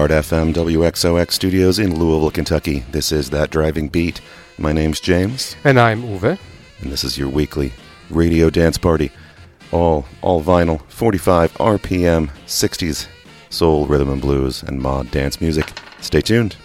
Vanguard 0.00 0.24
FM 0.24 0.54
WXOX 0.54 1.32
studios 1.32 1.78
in 1.78 1.98
Louisville, 1.98 2.30
Kentucky. 2.30 2.78
This 2.90 3.12
is 3.12 3.28
That 3.28 3.50
Driving 3.50 3.88
Beat. 3.88 4.22
My 4.56 4.72
name's 4.72 4.98
James. 4.98 5.56
And 5.62 5.78
I'm 5.78 6.02
Uwe. 6.02 6.38
And 6.80 6.90
this 6.90 7.04
is 7.04 7.18
your 7.18 7.28
weekly 7.28 7.74
radio 8.08 8.48
dance 8.48 8.78
party. 8.78 9.12
All, 9.72 10.06
all 10.22 10.42
vinyl, 10.42 10.80
45 10.88 11.52
RPM, 11.52 12.30
60s, 12.46 13.08
soul, 13.50 13.86
rhythm 13.86 14.08
and 14.08 14.22
blues, 14.22 14.62
and 14.62 14.80
mod 14.80 15.10
dance 15.10 15.38
music. 15.38 15.70
Stay 16.00 16.22
tuned. 16.22 16.56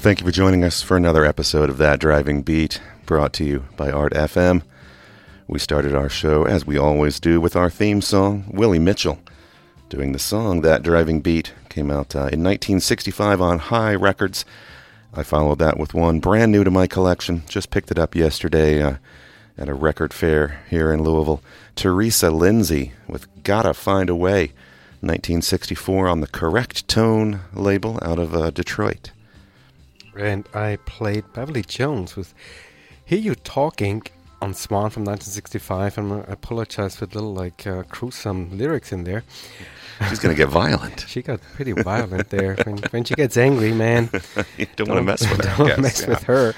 Well, 0.00 0.04
thank 0.04 0.20
you 0.20 0.26
for 0.26 0.32
joining 0.32 0.64
us 0.64 0.80
for 0.80 0.96
another 0.96 1.26
episode 1.26 1.68
of 1.68 1.76
That 1.76 2.00
Driving 2.00 2.40
Beat, 2.40 2.80
brought 3.04 3.34
to 3.34 3.44
you 3.44 3.66
by 3.76 3.90
Art 3.90 4.14
FM. 4.14 4.62
We 5.46 5.58
started 5.58 5.94
our 5.94 6.08
show, 6.08 6.44
as 6.44 6.64
we 6.64 6.78
always 6.78 7.20
do, 7.20 7.38
with 7.38 7.54
our 7.54 7.68
theme 7.68 8.00
song, 8.00 8.46
Willie 8.50 8.78
Mitchell. 8.78 9.18
Doing 9.90 10.12
the 10.12 10.18
song 10.18 10.62
That 10.62 10.82
Driving 10.82 11.20
Beat 11.20 11.52
came 11.68 11.90
out 11.90 12.16
uh, 12.16 12.32
in 12.32 12.42
1965 12.42 13.42
on 13.42 13.58
Hi 13.58 13.94
Records. 13.94 14.46
I 15.12 15.22
followed 15.22 15.58
that 15.58 15.78
with 15.78 15.92
one 15.92 16.18
brand 16.18 16.50
new 16.50 16.64
to 16.64 16.70
my 16.70 16.86
collection. 16.86 17.42
Just 17.46 17.68
picked 17.68 17.90
it 17.90 17.98
up 17.98 18.14
yesterday 18.14 18.82
uh, 18.82 18.94
at 19.58 19.68
a 19.68 19.74
record 19.74 20.14
fair 20.14 20.62
here 20.70 20.94
in 20.94 21.02
Louisville. 21.02 21.42
Theresa 21.76 22.30
Lindsey 22.30 22.94
with 23.06 23.28
Gotta 23.42 23.74
Find 23.74 24.08
a 24.08 24.16
Way, 24.16 24.54
1964 25.02 26.08
on 26.08 26.22
the 26.22 26.26
Correc-Tone 26.26 27.40
label 27.52 27.98
out 28.00 28.18
of 28.18 28.34
uh, 28.34 28.48
Detroit. 28.48 29.10
And 30.20 30.48
I 30.54 30.76
played 30.84 31.24
Beverly 31.32 31.62
Jones 31.62 32.14
with 32.14 32.34
Hear 33.04 33.18
You 33.18 33.34
Talking 33.34 34.02
on 34.42 34.54
Swan 34.54 34.90
from 34.90 35.04
1965. 35.04 35.98
And 35.98 36.12
I 36.12 36.32
apologize 36.32 36.96
for 36.96 37.06
the 37.06 37.14
little 37.14 37.34
like 37.34 37.66
uh, 37.66 37.84
gruesome 37.88 38.56
lyrics 38.56 38.92
in 38.92 39.04
there. 39.04 39.24
She's 40.08 40.18
going 40.18 40.34
to 40.34 40.36
get 40.36 40.48
violent. 40.48 41.04
She 41.08 41.22
got 41.22 41.40
pretty 41.54 41.72
violent 41.72 42.30
there. 42.30 42.54
When, 42.64 42.78
when 42.90 43.04
she 43.04 43.14
gets 43.14 43.36
angry, 43.36 43.72
man, 43.72 44.10
you 44.56 44.66
don't, 44.76 44.88
want 44.88 44.98
to 44.98 45.02
mess 45.02 45.28
with 45.28 45.44
her. 45.44 45.66
Don't 45.66 45.80
mess 45.80 46.02
yeah. 46.02 46.08
with 46.08 46.22
her. 46.24 46.54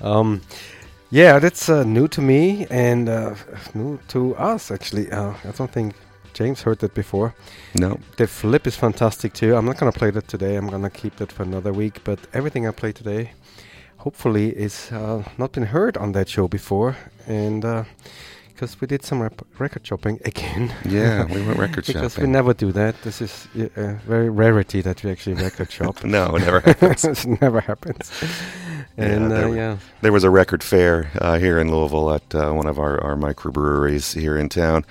Um, 0.00 0.40
yeah, 1.10 1.38
that's 1.38 1.68
uh, 1.68 1.84
new 1.84 2.08
to 2.08 2.20
me 2.20 2.66
and 2.70 3.08
uh, 3.08 3.34
new 3.74 3.98
to 4.08 4.34
us, 4.36 4.70
actually. 4.70 5.10
Uh, 5.10 5.34
I 5.44 5.50
don't 5.52 5.70
think 5.70 5.94
James 6.34 6.62
heard 6.62 6.78
that 6.80 6.94
before. 6.94 7.34
No. 7.74 7.98
The 8.16 8.26
flip 8.26 8.66
is 8.66 8.76
fantastic 8.76 9.32
too. 9.32 9.56
I'm 9.56 9.64
not 9.64 9.78
gonna 9.78 9.92
play 9.92 10.10
that 10.10 10.28
today. 10.28 10.56
I'm 10.56 10.68
gonna 10.68 10.90
keep 10.90 11.16
that 11.16 11.32
for 11.32 11.42
another 11.42 11.72
week. 11.72 12.04
But 12.04 12.18
everything 12.32 12.66
I 12.68 12.72
play 12.72 12.92
today, 12.92 13.32
hopefully, 13.98 14.50
is 14.50 14.92
uh, 14.92 15.22
not 15.38 15.52
been 15.52 15.66
heard 15.66 15.96
on 15.96 16.12
that 16.12 16.28
show 16.28 16.48
before, 16.48 16.96
and 17.26 17.64
because 18.54 18.80
we 18.80 18.86
did 18.86 19.04
some 19.04 19.20
record 19.58 19.86
shopping 19.86 20.20
again. 20.24 20.72
Yeah, 20.84 21.24
we 21.24 21.42
went 21.42 21.58
record 21.66 21.84
shopping. 21.84 22.00
because 22.02 22.18
we 22.18 22.26
never 22.26 22.54
do 22.54 22.70
that. 22.72 22.94
This 23.02 23.20
is 23.20 23.48
uh, 23.58 23.66
a 23.76 23.94
very 24.06 24.30
rarity 24.30 24.80
that 24.80 25.02
we 25.02 25.10
actually 25.10 25.34
record 25.34 25.70
shop. 25.70 26.04
No, 26.04 26.36
it 26.36 26.40
never 26.40 26.60
happens. 26.60 27.04
it 27.04 27.40
never 27.40 27.60
happens. 27.60 28.10
And 28.96 29.30
there 29.30 29.48
uh, 29.48 29.52
yeah, 29.52 29.76
There 30.02 30.12
was 30.12 30.22
a 30.22 30.30
record 30.30 30.62
fair 30.62 31.10
uh, 31.20 31.38
here 31.38 31.58
in 31.58 31.70
Louisville 31.70 32.12
at 32.12 32.34
uh, 32.34 32.52
one 32.52 32.66
of 32.66 32.78
our, 32.78 33.02
our 33.02 33.16
microbreweries 33.16 34.18
here 34.20 34.36
in 34.38 34.48
town. 34.48 34.84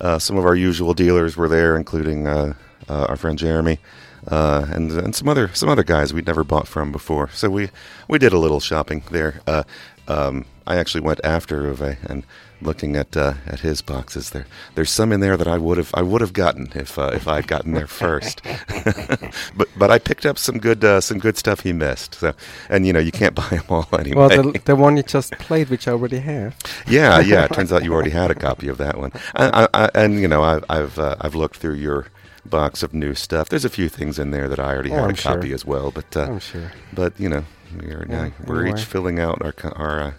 Uh, 0.00 0.18
some 0.18 0.36
of 0.36 0.44
our 0.44 0.54
usual 0.54 0.94
dealers 0.94 1.36
were 1.36 1.48
there, 1.48 1.76
including 1.76 2.26
uh, 2.26 2.54
uh, 2.88 3.06
our 3.08 3.16
friend 3.16 3.38
Jeremy 3.38 3.78
uh, 4.26 4.66
and 4.70 4.92
and 4.92 5.14
some 5.14 5.28
other 5.28 5.50
some 5.54 5.68
other 5.68 5.84
guys 5.84 6.12
we'd 6.12 6.26
never 6.26 6.44
bought 6.44 6.68
from 6.68 6.92
before. 6.92 7.28
So 7.32 7.48
we 7.50 7.70
we 8.08 8.18
did 8.18 8.32
a 8.32 8.38
little 8.38 8.60
shopping 8.60 9.02
there. 9.10 9.40
Uh, 9.46 9.62
um, 10.06 10.44
I 10.66 10.76
actually 10.76 11.02
went 11.02 11.20
after 11.24 11.62
Uwe 11.62 11.96
and 12.04 12.24
looking 12.60 12.96
at 12.96 13.16
uh, 13.16 13.34
at 13.46 13.60
his 13.60 13.82
boxes. 13.82 14.30
There 14.30 14.46
there's 14.74 14.90
some 14.90 15.12
in 15.12 15.20
there 15.20 15.36
that 15.36 15.46
I 15.48 15.58
would 15.58 15.78
have 15.78 15.90
I 15.94 16.02
would 16.02 16.20
have 16.20 16.32
gotten 16.32 16.70
if 16.74 16.98
uh, 16.98 17.10
if 17.14 17.28
I'd 17.28 17.46
gotten 17.46 17.72
there 17.74 17.86
first. 18.04 18.42
but 19.56 19.68
but 19.76 19.90
I 19.90 19.98
picked 19.98 20.26
up 20.26 20.38
some 20.38 20.58
good 20.58 20.84
uh, 20.84 21.00
some 21.00 21.18
good 21.18 21.36
stuff 21.36 21.60
he 21.60 21.72
missed. 21.72 22.14
So 22.16 22.34
and 22.68 22.86
you 22.86 22.92
know 22.92 22.98
you 23.00 23.12
can't 23.12 23.34
buy 23.42 23.48
them 23.48 23.64
all 23.68 23.88
anyway. 23.98 24.16
well, 24.16 24.28
the, 24.52 24.60
the 24.64 24.76
one 24.76 24.96
you 24.96 25.02
just 25.02 25.32
played, 25.38 25.68
which 25.70 25.86
I 25.88 25.92
already 25.92 26.18
have. 26.18 26.56
Yeah, 26.88 27.20
yeah. 27.20 27.44
It 27.44 27.52
turns 27.52 27.72
out 27.72 27.84
you 27.84 27.92
already 27.92 28.10
had 28.10 28.30
a 28.30 28.34
copy 28.34 28.68
of 28.68 28.78
that 28.78 28.98
one, 28.98 29.12
I, 29.34 29.64
I, 29.74 29.84
I, 29.84 29.90
and 29.94 30.20
you 30.20 30.28
know 30.28 30.42
I've 30.42 30.64
I've 30.68 30.98
uh, 30.98 31.16
I've 31.20 31.34
looked 31.34 31.56
through 31.56 31.74
your 31.74 32.06
box 32.44 32.82
of 32.82 32.94
new 32.94 33.14
stuff. 33.14 33.48
There's 33.50 33.64
a 33.64 33.68
few 33.70 33.88
things 33.88 34.18
in 34.18 34.30
there 34.30 34.48
that 34.48 34.58
I 34.58 34.72
already 34.74 34.90
Oh, 34.90 34.96
had 34.96 35.04
I'm 35.04 35.10
a 35.10 35.14
copy 35.14 35.48
sure. 35.48 35.54
as 35.54 35.64
well, 35.66 35.90
but 35.90 36.16
uh, 36.16 36.22
I'm 36.24 36.38
sure. 36.40 36.72
but 36.92 37.18
you 37.20 37.28
know 37.28 37.44
we're 37.76 38.06
Yeah, 38.08 38.28
now, 38.28 38.32
we're 38.46 38.62
anyway. 38.62 38.80
each 38.80 38.84
filling 38.84 39.18
out 39.20 39.42
our 39.42 39.54
our 39.74 40.00
uh, 40.00 40.04
our 40.04 40.14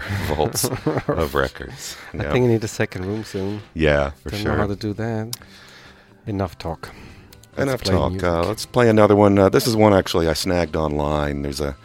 vaults 0.28 0.64
of 1.08 1.34
records. 1.34 1.96
I 2.14 2.18
think 2.32 2.44
I 2.44 2.48
need 2.48 2.64
a 2.64 2.68
second 2.68 3.04
room 3.06 3.24
soon. 3.24 3.60
yeah, 3.74 4.10
for 4.22 4.30
Don't 4.30 4.44
know 4.44 4.56
how 4.56 4.66
to 4.66 4.76
do 4.76 4.92
that. 4.94 5.36
Enough 6.26 6.56
talk. 6.58 6.90
Let's 7.56 7.68
Enough 7.68 7.82
talk. 7.82 8.22
Uh, 8.22 8.48
let's 8.48 8.66
play 8.66 8.88
another 8.88 9.14
one. 9.14 9.38
Uh, 9.38 9.48
this 9.48 9.66
is 9.66 9.76
one 9.76 9.92
actually 9.94 10.26
I 10.28 10.32
snagged 10.32 10.74
online. 10.76 11.42
There's 11.42 11.60
a 11.60 11.76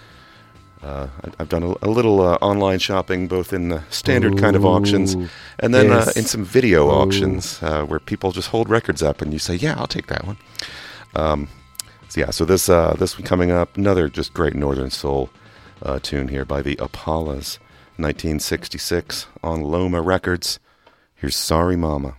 uh, 0.82 1.08
I've 1.38 1.50
done 1.50 1.64
a, 1.64 1.76
a 1.82 1.90
little 1.90 2.22
uh, 2.22 2.36
online 2.42 2.80
shopping, 2.80 3.28
both 3.28 3.52
in 3.52 3.68
the 3.68 3.84
standard 3.90 4.38
kind 4.38 4.56
of 4.56 4.66
auctions 4.66 5.14
And 5.60 5.74
then 5.74 5.92
uh, 5.92 6.10
in 6.16 6.24
some 6.24 6.46
video 6.46 6.88
Oh. 6.90 7.02
auctions 7.02 7.62
uh, 7.62 7.84
where 7.86 8.00
people 8.00 8.32
just 8.32 8.48
hold 8.50 8.70
records 8.70 9.04
up 9.04 9.22
and 9.22 9.34
you 9.34 9.40
say, 9.40 9.56
"Yeah, 9.56 9.76
I'll 9.78 9.88
take 9.88 10.08
that 10.08 10.26
one." 10.26 10.38
Um, 11.16 11.50
so 12.08 12.22
yeah, 12.22 12.32
so 12.32 12.46
this 12.46 12.70
uh, 12.70 12.96
this 12.98 13.18
one 13.18 13.28
coming 13.28 13.52
up, 13.52 13.78
another 13.78 14.08
just 14.08 14.34
great 14.34 14.56
Northern 14.56 14.90
Soul 14.90 15.30
uh, 15.84 16.00
tune 16.02 16.30
here 16.30 16.46
by 16.46 16.62
the 16.62 16.78
Apollas, 16.78 17.60
1966 18.00 19.28
on 19.44 19.62
Loma 19.62 20.02
Records. 20.02 20.60
Here's 21.16 21.36
"Sorry 21.36 21.76
Mama." 21.76 22.16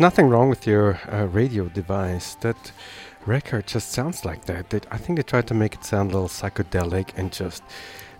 Nothing 0.00 0.30
wrong 0.30 0.48
with 0.48 0.66
your 0.66 0.98
uh, 1.12 1.26
radio 1.26 1.66
device. 1.68 2.34
That 2.36 2.72
record 3.26 3.66
just 3.66 3.90
sounds 3.92 4.24
like 4.24 4.46
that. 4.46 4.70
They, 4.70 4.80
I 4.90 4.96
think 4.96 5.18
they 5.18 5.22
tried 5.22 5.46
to 5.48 5.54
make 5.54 5.74
it 5.74 5.84
sound 5.84 6.10
a 6.10 6.14
little 6.14 6.28
psychedelic, 6.28 7.10
and 7.18 7.30
just 7.30 7.62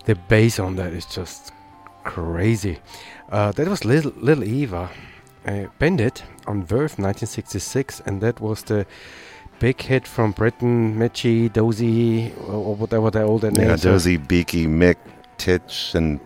the 0.05 0.13
bass 0.13 0.59
on 0.59 0.75
that 0.75 0.93
is 0.93 1.07
just 1.07 1.51
crazy. 2.03 2.77
Uh, 3.31 3.51
that 3.53 3.67
was 3.67 3.83
Little, 3.83 4.13
Little 4.15 4.43
Eva 4.43 4.91
uh, 5.47 5.65
Bend 5.79 5.99
It 5.99 6.23
on 6.45 6.63
Verve 6.63 6.99
1966, 6.99 8.01
and 8.05 8.21
that 8.21 8.39
was 8.39 8.61
the 8.61 8.85
big 9.57 9.81
hit 9.81 10.07
from 10.07 10.33
Britain, 10.33 10.99
Mitchy, 10.99 11.49
Dozy, 11.49 12.31
or, 12.47 12.75
whatever 12.75 13.09
their 13.09 13.25
older 13.25 13.47
Yeah, 13.55 13.65
names. 13.69 13.85
are. 13.87 13.93
Dozy, 13.93 14.17
Beaky, 14.17 14.67
Mick, 14.67 14.97
Titch, 15.39 15.95
and 15.95 16.19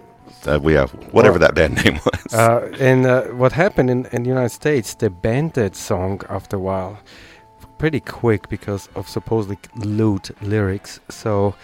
uh, 0.48 0.60
we 0.62 0.74
have 0.74 0.92
whatever 1.14 1.40
Well- 1.40 1.48
that 1.48 1.56
band 1.56 1.76
name 1.86 2.00
was. 2.06 2.34
Uh, 2.34 2.72
and 2.80 3.06
uh, 3.06 3.24
what 3.42 3.52
happened 3.52 3.90
in, 3.90 4.06
in 4.12 4.24
the 4.24 4.30
United 4.30 4.50
States, 4.52 4.94
they 4.96 5.08
banned 5.10 5.54
that 5.54 5.76
song 5.76 6.22
after 6.30 6.58
a 6.58 6.60
while, 6.60 7.00
pretty 7.78 8.00
quick 8.00 8.50
because 8.50 8.90
of 8.96 9.08
supposedly 9.08 9.58
lewd 9.76 10.30
lyrics. 10.42 11.00
So 11.10 11.56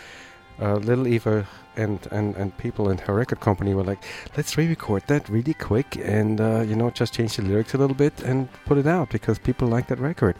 uh, 0.61 0.75
Little 0.75 1.07
Eva 1.07 1.47
and, 1.77 2.05
and, 2.11 2.35
and 2.35 2.55
people 2.57 2.89
in 2.89 2.97
her 2.99 3.13
record 3.15 3.39
company 3.39 3.73
were 3.73 3.83
like, 3.83 4.03
let's 4.37 4.57
re-record 4.57 5.03
that 5.07 5.27
really 5.29 5.53
quick 5.53 5.95
and 6.03 6.39
uh, 6.41 6.61
you 6.61 6.75
know 6.75 6.89
just 6.89 7.13
change 7.13 7.37
the 7.37 7.43
lyrics 7.43 7.73
a 7.73 7.77
little 7.77 7.95
bit 7.95 8.21
and 8.23 8.49
put 8.65 8.77
it 8.77 8.85
out 8.87 9.09
because 9.09 9.39
people 9.39 9.67
like 9.69 9.87
that 9.87 9.99
record, 9.99 10.35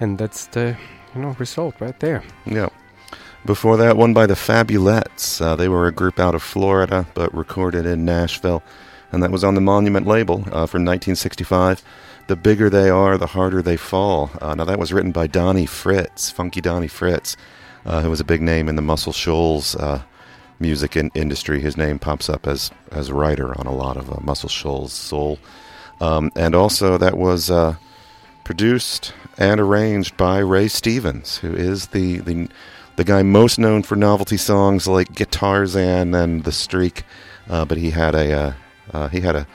and 0.00 0.18
that's 0.18 0.46
the 0.48 0.76
you 1.14 1.20
know 1.22 1.36
result 1.38 1.80
right 1.80 1.98
there. 2.00 2.22
Yeah. 2.46 2.68
Before 3.44 3.76
that, 3.78 3.96
one 3.96 4.14
by 4.14 4.26
the 4.26 4.34
Fabulettes. 4.34 5.40
Uh, 5.40 5.56
they 5.56 5.68
were 5.68 5.88
a 5.88 5.92
group 5.92 6.20
out 6.20 6.36
of 6.36 6.42
Florida, 6.44 7.08
but 7.12 7.34
recorded 7.34 7.86
in 7.86 8.04
Nashville, 8.04 8.62
and 9.10 9.20
that 9.20 9.32
was 9.32 9.42
on 9.42 9.56
the 9.56 9.60
Monument 9.60 10.06
label 10.06 10.42
uh, 10.46 10.66
from 10.66 10.84
1965. 10.84 11.82
The 12.28 12.36
bigger 12.36 12.70
they 12.70 12.88
are, 12.88 13.18
the 13.18 13.26
harder 13.26 13.60
they 13.60 13.76
fall. 13.76 14.30
Uh, 14.40 14.54
now 14.54 14.64
that 14.64 14.78
was 14.78 14.92
written 14.92 15.10
by 15.10 15.26
Donnie 15.26 15.66
Fritts, 15.66 16.30
Funky 16.30 16.60
Donnie 16.60 16.86
Fritts, 16.86 17.36
uh, 17.84 18.00
who 18.02 18.10
was 18.10 18.20
a 18.20 18.24
big 18.24 18.42
name 18.42 18.68
in 18.68 18.76
the 18.76 18.82
Muscle 18.82 19.12
Shoals 19.12 19.74
uh, 19.74 20.02
music 20.60 20.96
in- 20.96 21.10
industry. 21.16 21.60
His 21.60 21.76
name 21.76 21.98
pops 21.98 22.28
up 22.28 22.46
as 22.46 22.70
as 22.92 23.10
writer 23.10 23.58
on 23.58 23.66
a 23.66 23.74
lot 23.74 23.96
of 23.96 24.08
uh, 24.08 24.20
Muscle 24.20 24.48
Shoals 24.48 24.92
soul, 24.92 25.40
um, 26.00 26.30
and 26.36 26.54
also 26.54 26.96
that 26.98 27.18
was. 27.18 27.50
Produced 28.44 29.14
and 29.38 29.60
arranged 29.60 30.16
by 30.16 30.38
Ray 30.38 30.66
Stevens, 30.66 31.38
who 31.38 31.54
is 31.54 31.86
the 31.86 32.18
the, 32.18 32.48
the 32.96 33.04
guy 33.04 33.22
most 33.22 33.58
known 33.58 33.82
for 33.82 33.96
novelty 33.96 34.36
songs 34.36 34.86
like 34.86 35.14
Guitarzan 35.14 36.14
and 36.20 36.44
The 36.44 36.52
Streak. 36.52 37.04
Uh, 37.48 37.64
but 37.64 37.78
he 37.78 37.90
had 37.90 38.14
a 38.14 38.32
uh, 38.32 38.52
uh, 38.92 39.08
he 39.08 39.20
had 39.20 39.36
a 39.36 39.46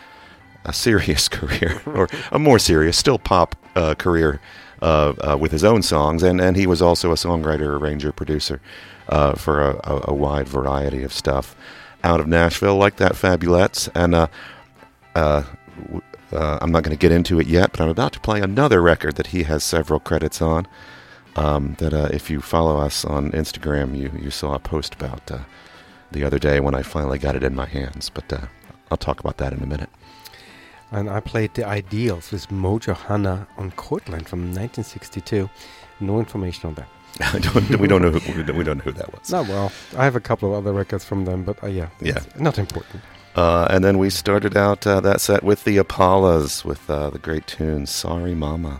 a 0.65 0.73
serious 0.73 1.29
career, 1.29 1.81
or 1.85 2.09
a 2.31 2.39
more 2.39 2.59
serious, 2.59 2.97
still 2.97 3.17
pop 3.17 3.55
uh, 3.75 3.95
career 3.95 4.41
uh, 4.81 5.37
with 5.39 5.51
his 5.51 5.63
own 5.63 5.81
songs, 5.81 6.23
and, 6.23 6.41
and 6.41 6.57
he 6.57 6.67
was 6.67 6.81
also 6.81 7.11
a 7.11 7.15
songwriter, 7.15 7.79
arranger, 7.79 8.11
producer 8.11 8.59
for 9.37 9.61
a, 9.61 9.79
a, 9.85 10.01
a 10.09 10.13
wide 10.13 10.47
variety 10.47 11.03
of 11.03 11.13
stuff 11.13 11.55
out 12.03 12.19
of 12.19 12.27
Nashville, 12.27 12.75
like 12.75 12.97
that 12.97 13.13
Fabulettes, 13.13 13.89
and 13.95 14.13
uh, 15.15 15.39
I'm 16.61 16.71
not 16.71 16.83
going 16.83 16.95
to 16.95 16.99
get 16.99 17.11
into 17.11 17.39
it 17.39 17.47
yet, 17.47 17.71
but 17.71 17.81
I'm 17.81 17.89
about 17.89 18.11
to 18.13 18.19
play 18.19 18.41
another 18.41 18.81
record 18.81 19.15
that 19.15 19.27
he 19.27 19.43
has 19.43 19.63
several 19.63 19.99
credits 19.99 20.41
on. 20.41 20.67
Um, 21.37 21.75
that 21.79 21.93
uh, 21.93 22.09
if 22.11 22.29
you 22.29 22.41
follow 22.41 22.77
us 22.79 23.05
on 23.05 23.31
Instagram, 23.31 23.95
you, 23.97 24.11
you 24.19 24.31
saw 24.31 24.55
a 24.55 24.59
post 24.59 24.95
about 24.95 25.29
uh, 25.31 25.39
the 26.11 26.23
other 26.23 26.39
day 26.39 26.59
when 26.59 26.73
I 26.73 26.81
finally 26.81 27.19
got 27.19 27.35
it 27.35 27.43
in 27.43 27.53
my 27.55 27.65
hands. 27.65 28.09
But 28.09 28.31
uh, 28.33 28.47
I'll 28.89 28.97
talk 28.97 29.19
about 29.19 29.37
that 29.37 29.53
in 29.53 29.61
a 29.61 29.67
minute. 29.67 29.89
And 30.91 31.09
I 31.09 31.19
played 31.19 31.53
The 31.53 31.65
Ideals 31.65 32.31
with 32.31 32.47
Mojo 32.49 32.95
Hanna 32.95 33.47
on 33.57 33.71
Cortland 33.71 34.27
from 34.27 34.39
1962. 34.53 35.49
No 35.99 36.17
information 36.19 36.69
on 36.69 36.75
that. 36.75 36.87
Don't, 37.53 37.79
we 37.79 37.87
don't 37.87 38.01
know 38.03 38.11
who 38.11 38.31
we 38.57 38.63
don't, 38.63 38.77
know 38.77 38.83
who 38.83 38.91
that 38.91 39.11
was. 39.11 39.31
No, 39.31 39.41
well, 39.43 39.71
I 39.97 40.03
have 40.03 40.15
a 40.15 40.19
couple 40.19 40.49
of 40.51 40.57
other 40.65 40.71
records 40.71 41.03
from 41.03 41.25
them, 41.25 41.43
but 41.43 41.61
uh, 41.63 41.67
yeah, 41.67 41.89
Yeah. 41.99 42.19
not 42.37 42.59
important. 42.59 43.01
Uh, 43.35 43.65
and 43.71 43.83
then 43.83 43.97
we 43.97 44.09
started 44.11 44.55
out 44.55 44.85
uh, 44.85 44.99
that 45.01 45.19
set 45.19 45.41
with 45.43 45.63
the 45.63 45.77
Apollas 45.77 46.63
with 46.63 46.87
uh, 46.89 47.09
the 47.09 47.17
great 47.17 47.47
tune 47.47 47.85
"Sorry 47.87 48.35
Mama." 48.35 48.79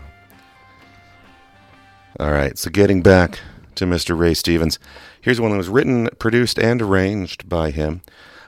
All 2.20 2.32
right, 2.32 2.58
so 2.58 2.68
getting 2.68 3.00
back 3.00 3.38
to 3.76 3.84
Mr. 3.84 4.18
Ray 4.18 4.34
Stevens, 4.34 4.80
here's 5.20 5.40
one 5.40 5.52
that 5.52 5.56
was 5.56 5.68
written, 5.68 6.08
produced, 6.18 6.58
and 6.58 6.82
arranged 6.82 7.48
by 7.48 7.70
him, 7.70 8.00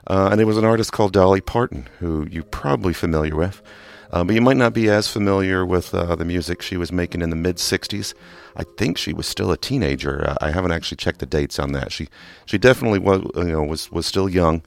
uh, 0.08 0.30
and 0.32 0.40
it 0.40 0.44
was 0.44 0.56
an 0.56 0.64
artist 0.64 0.90
called 0.90 1.12
Dolly 1.12 1.40
Parton, 1.40 1.88
who 2.00 2.26
you're 2.28 2.42
probably 2.42 2.92
familiar 2.92 3.36
with, 3.36 3.62
uh, 4.10 4.24
but 4.24 4.34
you 4.34 4.40
might 4.40 4.56
not 4.56 4.72
be 4.74 4.88
as 4.88 5.06
familiar 5.06 5.64
with 5.64 5.94
uh, 5.94 6.16
the 6.16 6.24
music 6.24 6.62
she 6.62 6.76
was 6.76 6.90
making 6.90 7.22
in 7.22 7.30
the 7.30 7.36
mid 7.36 7.58
'60s. 7.58 8.12
I 8.56 8.64
think 8.64 8.98
she 8.98 9.12
was 9.12 9.28
still 9.28 9.52
a 9.52 9.56
teenager. 9.56 10.28
Uh, 10.28 10.34
I 10.40 10.50
haven't 10.50 10.72
actually 10.72 10.96
checked 10.96 11.20
the 11.20 11.26
dates 11.26 11.60
on 11.60 11.70
that. 11.70 11.92
She 11.92 12.08
she 12.46 12.58
definitely 12.58 12.98
was 12.98 13.22
you 13.36 13.52
know 13.52 13.62
was 13.62 13.92
was 13.92 14.04
still 14.04 14.28
young. 14.28 14.62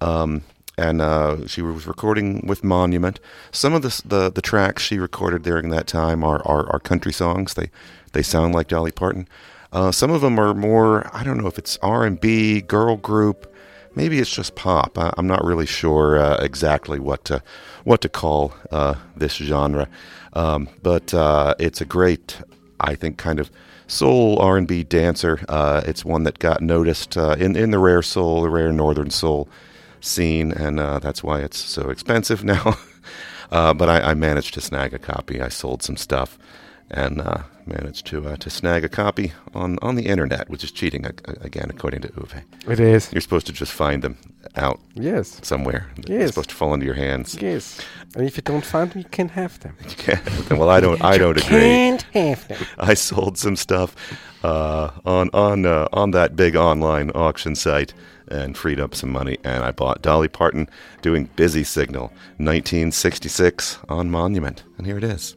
Um, 0.00 0.42
and 0.80 1.02
uh, 1.02 1.46
she 1.46 1.60
was 1.60 1.86
recording 1.86 2.46
with 2.46 2.64
Monument. 2.64 3.20
Some 3.52 3.74
of 3.74 3.82
the, 3.82 4.02
the 4.04 4.30
the 4.30 4.42
tracks 4.42 4.82
she 4.82 4.98
recorded 4.98 5.42
during 5.42 5.68
that 5.70 5.86
time 5.86 6.24
are, 6.24 6.42
are, 6.46 6.66
are 6.72 6.80
country 6.80 7.12
songs. 7.12 7.54
They 7.54 7.70
they 8.12 8.22
sound 8.22 8.54
like 8.54 8.68
Dolly 8.68 8.90
Parton. 8.90 9.28
Uh, 9.72 9.92
some 9.92 10.10
of 10.10 10.22
them 10.22 10.38
are 10.40 10.54
more 10.54 11.08
I 11.14 11.22
don't 11.22 11.36
know 11.36 11.46
if 11.46 11.58
it's 11.58 11.78
R 11.82 12.04
and 12.06 12.18
B, 12.18 12.60
girl 12.62 12.96
group, 12.96 13.54
maybe 13.94 14.18
it's 14.18 14.34
just 14.34 14.54
pop. 14.54 14.98
I, 14.98 15.12
I'm 15.18 15.26
not 15.26 15.44
really 15.44 15.66
sure 15.66 16.18
uh, 16.18 16.36
exactly 16.42 16.98
what 16.98 17.24
to 17.26 17.42
what 17.84 18.00
to 18.00 18.08
call 18.08 18.54
uh, 18.70 18.94
this 19.14 19.34
genre, 19.34 19.86
um, 20.32 20.68
but 20.82 21.12
uh, 21.12 21.54
it's 21.58 21.82
a 21.82 21.84
great 21.84 22.38
I 22.80 22.94
think 22.94 23.18
kind 23.18 23.38
of 23.38 23.50
soul 23.86 24.38
R 24.38 24.56
and 24.56 24.66
B 24.66 24.82
dancer. 24.82 25.44
Uh, 25.46 25.82
it's 25.84 26.06
one 26.06 26.22
that 26.24 26.38
got 26.38 26.62
noticed 26.62 27.18
uh, 27.18 27.36
in 27.38 27.54
in 27.54 27.70
the 27.70 27.78
rare 27.78 28.02
soul, 28.02 28.42
the 28.42 28.50
rare 28.50 28.72
northern 28.72 29.10
soul 29.10 29.46
scene, 30.00 30.52
and 30.52 30.78
uh, 30.80 30.98
that's 30.98 31.22
why 31.22 31.40
it's 31.40 31.58
so 31.58 31.90
expensive 31.90 32.44
now. 32.54 32.76
uh, 33.50 33.74
but 33.74 33.88
I, 33.88 34.10
I 34.10 34.14
managed 34.14 34.54
to 34.54 34.60
snag 34.60 34.94
a 34.94 34.98
copy. 34.98 35.40
I 35.40 35.48
sold 35.48 35.82
some 35.82 35.96
stuff, 35.96 36.38
and 36.90 37.20
uh, 37.20 37.42
managed 37.66 38.06
to 38.06 38.28
uh, 38.28 38.36
to 38.36 38.50
snag 38.50 38.84
a 38.84 38.88
copy 38.88 39.32
on, 39.54 39.78
on 39.82 39.94
the 39.96 40.06
internet, 40.06 40.48
which 40.50 40.64
is 40.64 40.72
cheating 40.72 41.04
again, 41.42 41.66
according 41.70 42.00
to 42.02 42.08
Uwe. 42.08 42.42
It 42.68 42.80
is. 42.80 43.12
You're 43.12 43.20
supposed 43.20 43.46
to 43.46 43.52
just 43.52 43.72
find 43.72 44.02
them 44.02 44.16
out 44.56 44.80
Yes. 44.94 45.38
somewhere. 45.42 45.86
They're 46.06 46.20
Yes. 46.20 46.28
supposed 46.30 46.50
to 46.50 46.56
fall 46.56 46.74
into 46.74 46.86
your 46.86 46.94
hands. 46.96 47.36
Yes. 47.40 47.80
And 48.16 48.26
if 48.26 48.36
you 48.36 48.42
don't 48.42 48.64
find 48.64 48.90
them, 48.90 48.98
you 48.98 49.08
can't 49.10 49.30
have 49.30 49.58
them. 49.60 49.76
You 49.88 49.94
can't- 49.96 50.50
well, 50.50 50.70
I 50.70 50.80
don't. 50.80 51.00
I 51.04 51.18
don't 51.18 51.36
agree. 51.38 51.60
Can't 51.60 52.02
have 52.14 52.48
them. 52.48 52.58
I 52.78 52.94
sold 52.94 53.38
some 53.38 53.56
stuff 53.56 53.94
uh, 54.42 54.90
on 55.04 55.28
on 55.32 55.66
uh, 55.66 55.86
on 55.92 56.10
that 56.12 56.34
big 56.34 56.56
online 56.56 57.10
auction 57.14 57.54
site 57.54 57.94
and 58.30 58.56
freed 58.56 58.80
up 58.80 58.94
some 58.94 59.10
money. 59.10 59.38
And 59.44 59.64
I 59.64 59.72
bought 59.72 60.02
Dolly 60.02 60.28
Parton 60.28 60.68
doing 61.02 61.28
"Busy 61.36 61.64
Signal" 61.64 62.12
1966 62.38 63.78
on 63.88 64.10
Monument, 64.10 64.62
and 64.78 64.86
here 64.86 64.98
it 64.98 65.04
is. 65.04 65.36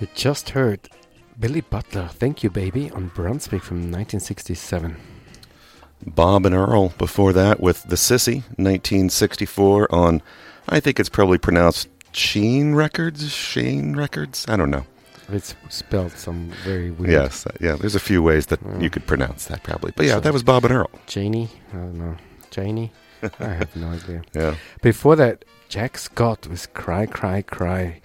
You 0.00 0.06
just 0.14 0.50
heard 0.50 0.88
Billy 1.40 1.60
Butler, 1.60 2.08
Thank 2.08 2.44
You 2.44 2.50
Baby, 2.50 2.90
on 2.90 3.08
Brunswick 3.08 3.62
from 3.62 3.78
1967. 3.78 4.96
Bob 6.06 6.46
and 6.46 6.54
Earl 6.54 6.90
before 6.90 7.32
that 7.32 7.58
with 7.58 7.82
The 7.84 7.96
Sissy, 7.96 8.42
1964 8.56 9.92
on, 9.92 10.22
I 10.68 10.78
think 10.78 11.00
it's 11.00 11.08
probably 11.08 11.38
pronounced 11.38 11.88
Sheen 12.12 12.74
Records? 12.74 13.32
Sheen 13.32 13.96
Records? 13.96 14.46
I 14.48 14.56
don't 14.56 14.70
know. 14.70 14.84
It's 15.30 15.54
spelled 15.68 16.12
some 16.12 16.52
very 16.64 16.90
weird. 16.90 17.10
Yes, 17.10 17.46
uh, 17.46 17.50
yeah, 17.60 17.74
there's 17.74 17.94
a 17.96 18.00
few 18.00 18.22
ways 18.22 18.46
that 18.46 18.60
you 18.80 18.88
could 18.88 19.06
pronounce 19.06 19.46
that 19.46 19.62
probably. 19.62 19.92
But 19.94 20.06
yeah, 20.06 20.20
that 20.20 20.32
was 20.32 20.42
Bob 20.42 20.64
and 20.64 20.72
Earl. 20.72 20.90
Janie? 21.06 21.50
I 21.72 21.76
don't 21.76 21.98
know. 21.98 22.16
Janie? 22.50 22.92
I 23.40 23.48
have 23.48 23.74
no 23.76 23.88
idea. 23.88 24.22
Yeah. 24.32 24.54
Before 24.80 25.16
that, 25.16 25.44
Jack 25.68 25.98
Scott 25.98 26.46
with 26.46 26.72
Cry, 26.72 27.04
Cry, 27.04 27.42
Cry, 27.42 28.00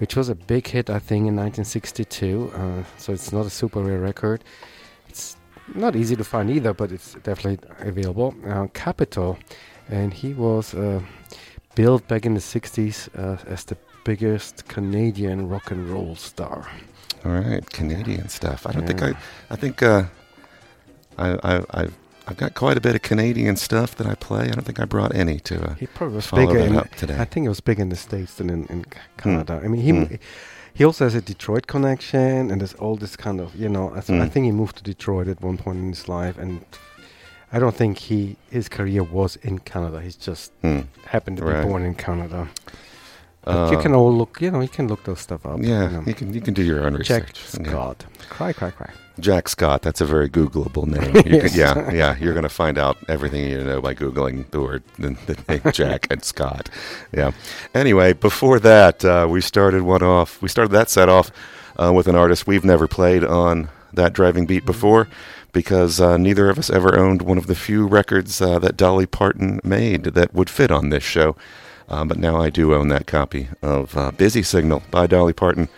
which 0.00 0.16
was 0.16 0.30
a 0.30 0.34
big 0.34 0.66
hit, 0.66 0.88
I 0.88 0.98
think, 0.98 1.28
in 1.28 1.36
1962. 1.36 2.52
Uh, 2.54 2.84
so 2.96 3.12
it's 3.12 3.32
not 3.32 3.44
a 3.44 3.50
super 3.50 3.82
rare 3.82 4.00
record. 4.00 4.42
It's 5.08 5.36
not 5.74 5.94
easy 5.94 6.16
to 6.16 6.24
find 6.24 6.50
either, 6.50 6.72
but 6.72 6.90
it's 6.90 7.14
definitely 7.22 7.58
available. 7.80 8.34
Uh, 8.46 8.66
Capitol, 8.72 9.38
and 9.88 10.12
he 10.12 10.32
was 10.32 10.74
uh, 10.74 11.00
billed 11.74 12.06
back 12.08 12.24
in 12.24 12.32
the 12.32 12.40
60s 12.40 13.08
uh, 13.18 13.36
as 13.46 13.64
the 13.64 13.76
biggest 14.04 14.66
Canadian 14.68 15.48
rock 15.48 15.70
and 15.70 15.88
roll 15.88 16.16
star. 16.16 16.66
All 17.24 17.32
right, 17.32 17.68
Canadian 17.68 18.28
stuff. 18.28 18.66
I 18.66 18.72
don't 18.72 18.86
think 18.86 19.02
I. 19.02 19.12
I 19.50 19.56
think 19.56 19.82
uh, 19.82 20.04
I, 21.18 21.28
I, 21.42 21.64
I've 21.70 21.99
I've 22.30 22.36
got 22.36 22.54
quite 22.54 22.76
a 22.76 22.80
bit 22.80 22.94
of 22.94 23.02
Canadian 23.02 23.56
stuff 23.56 23.96
that 23.96 24.06
I 24.06 24.14
play. 24.14 24.44
I 24.44 24.50
don't 24.52 24.64
think 24.64 24.78
I 24.78 24.84
brought 24.84 25.12
any 25.14 25.40
to. 25.40 25.70
Uh, 25.70 25.74
He 25.74 25.86
probably 25.88 26.16
was 26.16 26.26
follow 26.26 26.46
bigger 26.46 26.60
that 26.60 26.68
in, 26.68 26.76
up 26.76 26.94
today. 26.94 27.18
I 27.18 27.24
think 27.24 27.44
it 27.44 27.48
was 27.48 27.60
bigger 27.60 27.82
in 27.82 27.88
the 27.88 27.96
States 27.96 28.34
than 28.36 28.48
in, 28.50 28.66
in 28.66 28.84
C- 28.84 28.90
Canada. 29.16 29.60
I 29.64 29.66
mean, 29.68 29.82
he 29.82 29.90
Hmm. 29.90 30.14
he 30.72 30.84
also 30.84 31.04
has 31.04 31.14
a 31.16 31.20
Detroit 31.20 31.66
connection, 31.66 32.50
and 32.50 32.60
there's 32.60 32.74
all 32.74 32.96
this 32.96 33.16
kind 33.16 33.40
of, 33.40 33.54
you 33.56 33.68
know, 33.68 33.90
I, 33.90 34.00
th- 34.00 34.20
I 34.20 34.24
Hmm. 34.26 34.30
think 34.30 34.44
he 34.46 34.52
moved 34.52 34.76
to 34.76 34.82
Detroit 34.84 35.26
at 35.28 35.42
one 35.42 35.58
point 35.58 35.78
in 35.78 35.88
his 35.88 36.08
life, 36.08 36.38
and 36.38 36.64
I 37.52 37.58
don't 37.58 37.74
think 37.74 37.98
he 37.98 38.36
his 38.50 38.68
career 38.68 39.02
was 39.02 39.34
in 39.42 39.58
Canada. 39.58 40.00
He's 40.00 40.14
just 40.28 40.52
hmm. 40.62 40.82
happened 41.06 41.38
to 41.38 41.44
be 41.44 41.68
born 41.68 41.82
in 41.84 41.94
Canada. 41.94 42.48
But 43.44 43.70
you 43.72 43.78
Uh, 43.78 43.82
can 43.82 43.94
all 43.94 44.12
look, 44.12 44.38
you 44.40 44.50
know, 44.50 44.60
you 44.60 44.68
can 44.68 44.86
look 44.86 45.04
those 45.04 45.20
stuff 45.20 45.46
up. 45.46 45.58
Yeah, 45.62 45.84
you 45.84 45.96
know. 45.96 46.02
you 46.06 46.14
can 46.14 46.32
you 46.34 46.40
can 46.40 46.52
do 46.54 46.62
your 46.62 46.84
own 46.84 46.92
Jack 47.02 47.22
research. 47.22 47.60
Yeah. 47.60 47.70
Scott. 47.70 48.04
Cry, 48.28 48.52
cry, 48.52 48.70
cry. 48.70 48.90
Jack 49.18 49.48
Scott. 49.48 49.82
That's 49.82 50.00
a 50.00 50.06
very 50.06 50.28
Googleable 50.28 50.86
name. 50.86 51.14
Yes. 51.26 51.52
can, 51.52 51.58
yeah, 51.58 51.90
yeah. 51.92 52.16
You're 52.18 52.32
going 52.34 52.42
to 52.44 52.48
find 52.48 52.78
out 52.78 52.96
everything 53.08 53.48
you 53.50 53.62
know 53.64 53.80
by 53.80 53.94
googling 53.94 54.50
the 54.50 54.60
word 54.60 54.82
the, 54.98 55.16
the 55.26 55.36
name 55.48 55.62
Jack 55.72 56.06
and 56.10 56.22
Scott. 56.24 56.68
Yeah. 57.12 57.32
Anyway, 57.74 58.12
before 58.12 58.58
that, 58.60 59.04
uh, 59.04 59.26
we 59.28 59.40
started 59.40 59.82
one 59.82 60.02
off. 60.02 60.40
We 60.42 60.48
started 60.48 60.72
that 60.72 60.90
set 60.90 61.08
off 61.08 61.30
uh, 61.78 61.92
with 61.94 62.08
an 62.08 62.16
artist 62.16 62.46
we've 62.46 62.64
never 62.64 62.86
played 62.88 63.24
on 63.24 63.68
that 63.92 64.12
driving 64.12 64.46
beat 64.46 64.64
before. 64.66 65.08
Because 65.52 66.00
uh, 66.00 66.16
neither 66.16 66.48
of 66.48 66.58
us 66.60 66.70
ever 66.70 66.96
owned 66.96 67.22
one 67.22 67.36
of 67.36 67.48
the 67.48 67.56
few 67.56 67.84
records 67.84 68.40
uh, 68.40 68.60
that 68.60 68.76
Dolly 68.76 69.04
Parton 69.06 69.58
made 69.64 70.04
that 70.04 70.32
would 70.32 70.48
fit 70.48 70.70
on 70.70 70.90
this 70.90 71.02
show. 71.02 71.34
Uh, 71.90 72.04
but 72.04 72.18
now 72.18 72.36
I 72.40 72.50
do 72.50 72.72
own 72.72 72.88
that 72.88 73.06
copy 73.06 73.48
of 73.62 73.96
uh, 73.96 74.12
Busy 74.12 74.42
Signal 74.42 74.82
by 74.92 75.06
Dolly 75.08 75.32
Parton, 75.32 75.68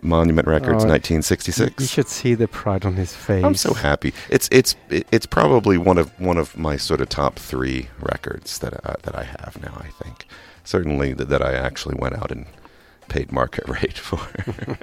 Monument 0.00 0.46
Records, 0.46 0.84
Oh, 0.84 0.88
1966. 0.88 1.74
You 1.80 1.86
should 1.86 2.08
see 2.08 2.34
the 2.34 2.46
pride 2.46 2.84
on 2.84 2.94
his 2.94 3.14
face. 3.14 3.42
I'm 3.44 3.54
so 3.56 3.74
happy. 3.74 4.12
It's 4.30 4.48
it's 4.52 4.76
it's 4.90 5.26
probably 5.26 5.76
one 5.76 5.98
of 5.98 6.18
one 6.20 6.38
of 6.38 6.56
my 6.56 6.76
sort 6.76 7.00
of 7.00 7.08
top 7.08 7.36
three 7.38 7.88
records 8.00 8.58
that 8.60 8.74
I, 8.86 8.94
that 9.02 9.14
I 9.16 9.24
have 9.24 9.58
now. 9.60 9.76
I 9.80 9.88
think 10.02 10.26
certainly 10.62 11.12
that, 11.14 11.28
that 11.30 11.42
I 11.42 11.54
actually 11.54 11.96
went 11.98 12.14
out 12.16 12.30
and 12.30 12.46
paid 13.08 13.32
market 13.32 13.68
rate 13.68 13.98
for. 13.98 14.20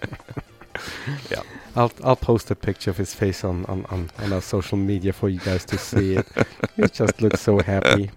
yeah, 1.31 1.41
I'll 1.75 1.91
I'll 2.03 2.15
post 2.15 2.51
a 2.51 2.55
picture 2.55 2.89
of 2.91 2.97
his 2.97 3.13
face 3.13 3.43
on, 3.43 3.65
on, 3.65 3.85
on, 3.89 4.09
on 4.19 4.33
our 4.33 4.41
social 4.41 4.77
media 4.77 5.13
for 5.13 5.29
you 5.29 5.39
guys 5.39 5.65
to 5.65 5.77
see 5.77 6.15
it. 6.15 6.27
he 6.75 6.83
just 6.87 7.21
looks 7.21 7.41
so 7.41 7.59
happy, 7.59 8.11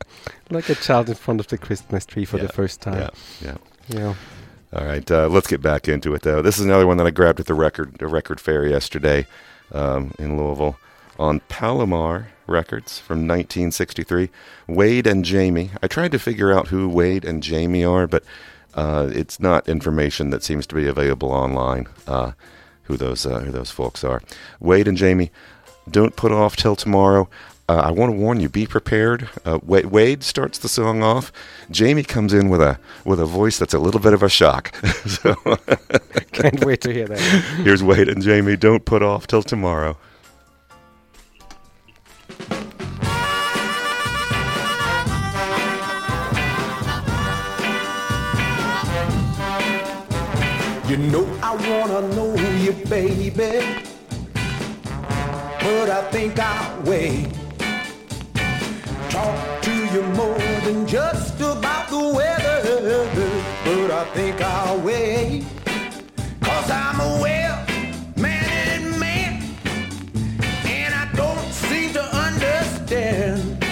like 0.50 0.68
a 0.68 0.74
child 0.74 1.08
in 1.08 1.14
front 1.14 1.40
of 1.40 1.48
the 1.48 1.58
Christmas 1.58 2.04
tree 2.06 2.24
for 2.24 2.36
Yeah, 2.38 2.44
the 2.46 2.52
first 2.52 2.80
time. 2.80 3.00
yeah, 3.00 3.10
yeah. 3.42 3.56
Yeah. 3.88 4.14
All 4.72 4.84
right, 4.84 5.08
uh, 5.10 5.28
let's 5.28 5.46
get 5.46 5.60
back 5.62 5.88
into 5.88 6.14
it 6.14 6.22
though. 6.22 6.42
This 6.42 6.58
is 6.58 6.64
another 6.64 6.86
one 6.86 6.96
that 6.96 7.06
I 7.06 7.10
grabbed 7.10 7.38
at 7.40 7.46
the 7.46 7.54
record 7.54 7.96
the 7.98 8.06
record 8.08 8.40
fair 8.40 8.66
yesterday 8.66 9.26
um, 9.72 10.12
in 10.18 10.36
Louisville 10.36 10.76
on 11.18 11.40
Palomar 11.48 12.28
Records 12.46 12.98
from 12.98 13.18
1963. 13.28 14.30
Wade 14.66 15.06
and 15.06 15.24
Jamie. 15.24 15.70
I 15.82 15.86
tried 15.86 16.12
to 16.12 16.18
figure 16.18 16.52
out 16.52 16.68
who 16.68 16.88
Wade 16.88 17.24
and 17.24 17.42
Jamie 17.42 17.84
are, 17.84 18.06
but 18.06 18.24
uh, 18.74 19.08
it's 19.12 19.38
not 19.38 19.68
information 19.68 20.30
that 20.30 20.42
seems 20.42 20.66
to 20.66 20.74
be 20.74 20.88
available 20.88 21.30
online. 21.30 21.86
Uh, 22.06 22.32
who 22.84 22.96
those 22.96 23.26
uh, 23.26 23.40
who 23.40 23.52
those 23.52 23.70
folks 23.70 24.04
are? 24.04 24.22
Wade 24.60 24.88
and 24.88 24.96
Jamie. 24.96 25.30
Don't 25.90 26.16
put 26.16 26.32
off 26.32 26.56
till 26.56 26.76
tomorrow. 26.76 27.28
Uh, 27.66 27.76
I 27.76 27.90
want 27.92 28.12
to 28.12 28.16
warn 28.18 28.40
you. 28.40 28.48
Be 28.50 28.66
prepared. 28.66 29.28
Uh, 29.44 29.58
Wade, 29.62 29.86
Wade 29.86 30.22
starts 30.22 30.58
the 30.58 30.68
song 30.68 31.02
off. 31.02 31.32
Jamie 31.70 32.02
comes 32.02 32.34
in 32.34 32.50
with 32.50 32.60
a 32.60 32.78
with 33.04 33.18
a 33.20 33.26
voice 33.26 33.58
that's 33.58 33.74
a 33.74 33.78
little 33.78 34.00
bit 34.00 34.12
of 34.12 34.22
a 34.22 34.28
shock. 34.28 34.74
so 35.06 35.34
Can't 36.32 36.64
wait 36.64 36.82
to 36.82 36.92
hear 36.92 37.08
that. 37.08 37.18
here's 37.64 37.82
Wade 37.82 38.08
and 38.08 38.22
Jamie. 38.22 38.56
Don't 38.56 38.84
put 38.84 39.02
off 39.02 39.26
till 39.26 39.42
tomorrow. 39.42 39.96
You 50.94 51.10
know 51.10 51.26
I 51.42 51.56
wanna 51.56 52.06
know 52.14 52.36
you, 52.62 52.70
baby. 52.88 53.32
But 55.58 55.90
I 55.90 56.08
think 56.12 56.38
I'll 56.38 56.82
wait. 56.82 57.26
Talk 59.10 59.62
to 59.62 59.74
you 59.92 60.02
more 60.14 60.38
than 60.62 60.86
just 60.86 61.40
about 61.40 61.88
the 61.88 61.98
weather. 61.98 63.10
But 63.64 63.90
I 63.90 64.04
think 64.14 64.40
I'll 64.40 64.78
wait. 64.82 65.44
Cause 66.40 66.70
I'm 66.70 67.00
a 67.00 67.20
well 67.20 67.66
mannered 68.14 68.96
man. 68.96 69.42
And 70.64 70.94
I 70.94 71.10
don't 71.16 71.52
seem 71.52 71.92
to 71.94 72.04
understand 72.04 73.64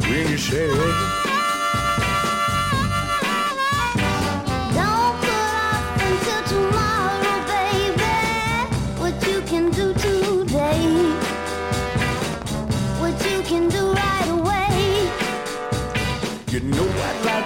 when 0.00 0.28
you 0.28 0.36
say. 0.36 1.17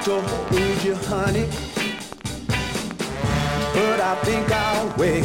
don't 0.04 0.50
need 0.50 0.82
you, 0.82 0.94
honey. 0.94 1.46
But 3.74 4.00
I 4.00 4.16
think 4.24 4.50
I'll 4.50 4.96
wait. 4.96 5.24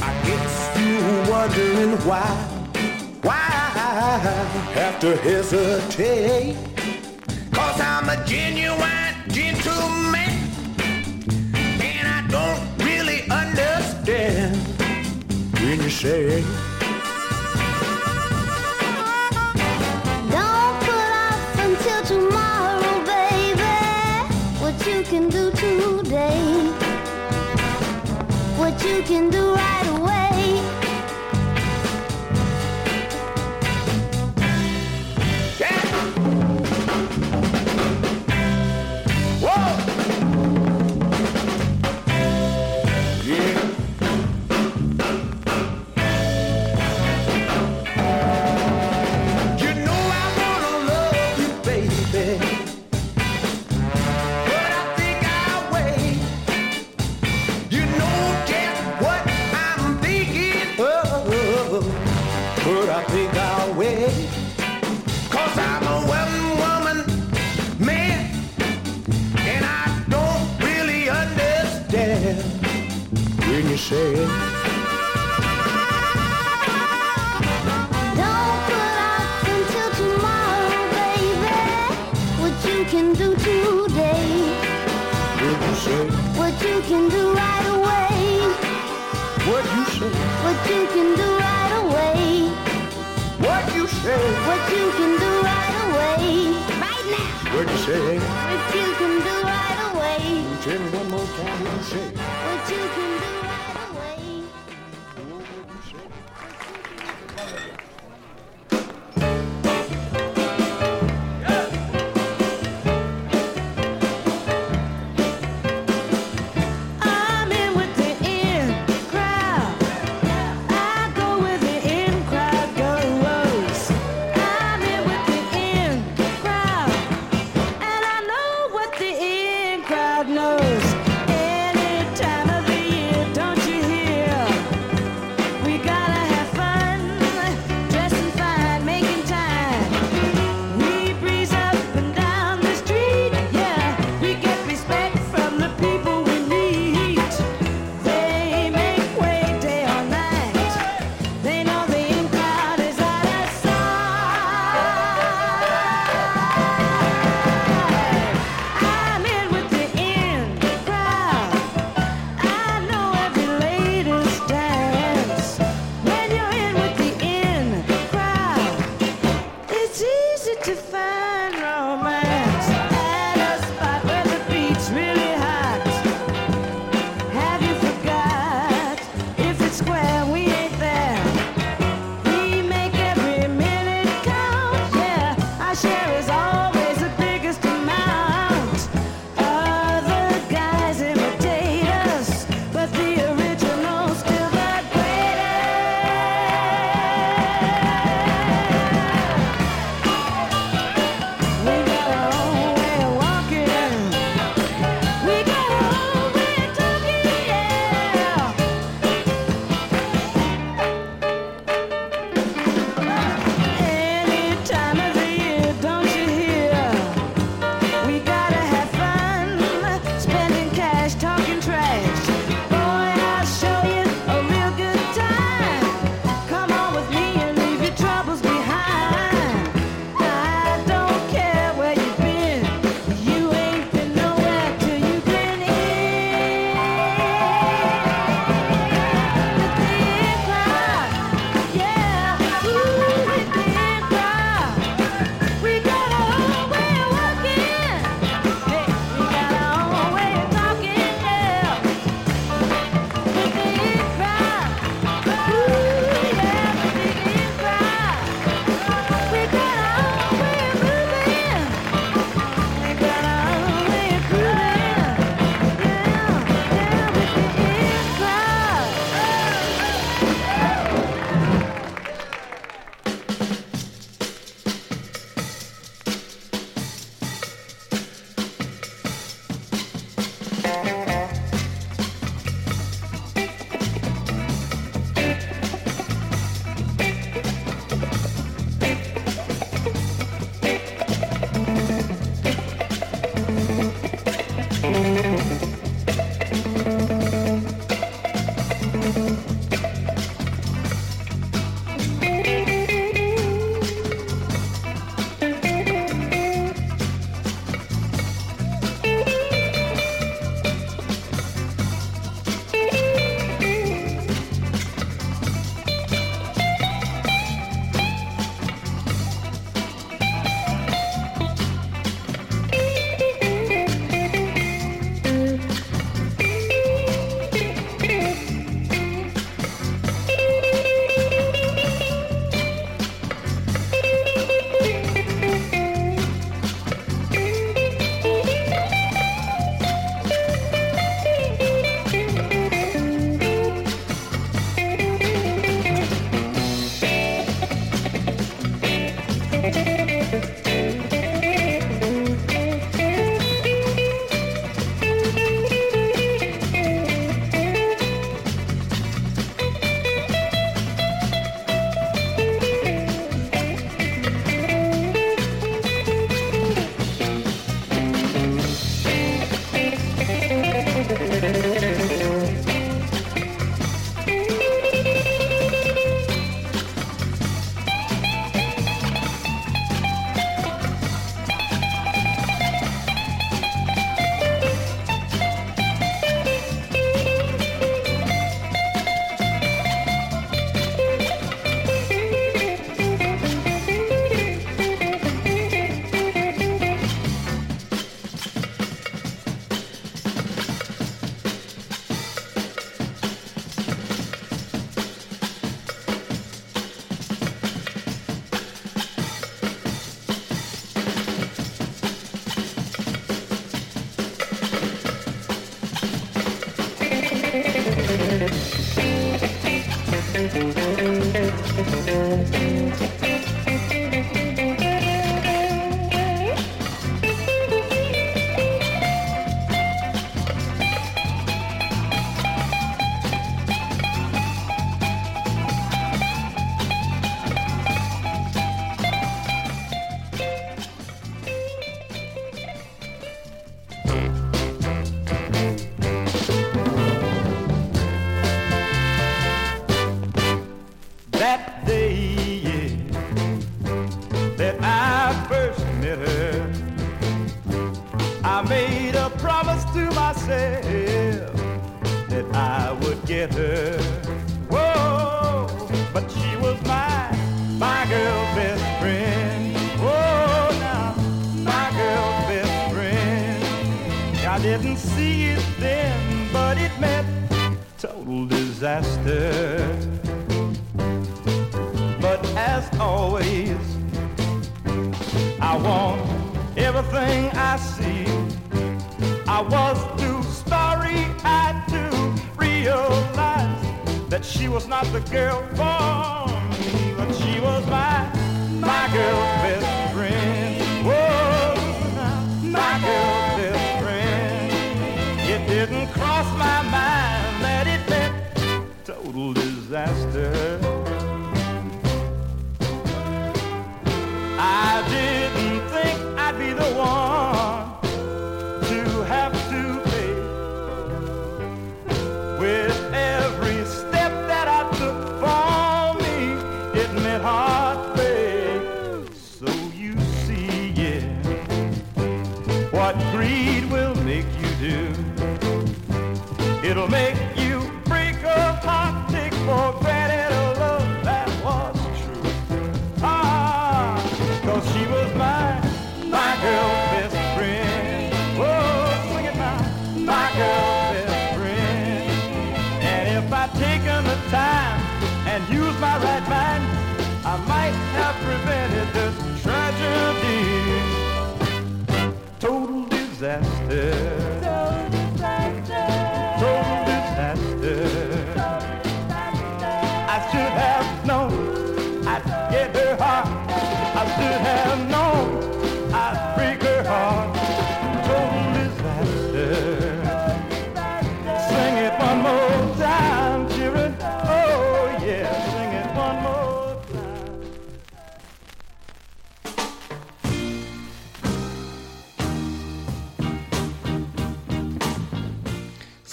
I 0.00 0.12
guess 0.26 0.78
you 0.78 1.30
wondering 1.30 1.98
why, 2.08 2.24
why 3.22 3.34
I 3.34 4.18
have 4.74 4.98
to 5.00 5.16
hesitate. 5.18 6.56
Cause 7.52 7.80
I'm 7.80 8.08
a 8.08 8.24
genuine 8.24 9.14
gentleman. 9.28 10.32
And 11.54 12.08
I 12.08 12.26
don't 12.28 12.86
really 12.86 13.22
understand 13.30 14.56
when 15.60 15.82
you 15.82 15.90
say 15.90 16.42
you 28.84 29.02
can 29.02 29.30
do 29.30 29.54
right 29.54 29.86
away. 29.96 30.23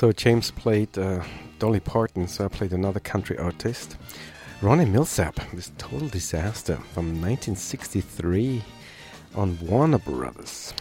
So 0.02 0.12
James 0.12 0.49
played 0.49 0.97
uh, 0.97 1.24
Dolly 1.60 1.80
Parton, 1.80 2.28
so 2.28 2.45
I 2.45 2.47
played 2.47 2.74
another 2.74 2.99
country 2.99 3.38
artist. 3.38 3.97
Ronnie 4.60 4.84
Milsap, 4.84 5.36
this 5.52 5.72
total 5.78 6.08
disaster 6.08 6.78
from 6.91 7.22
1963 7.22 8.64
on 9.36 9.60
Warner 9.60 9.99
Brothers. 9.99 10.74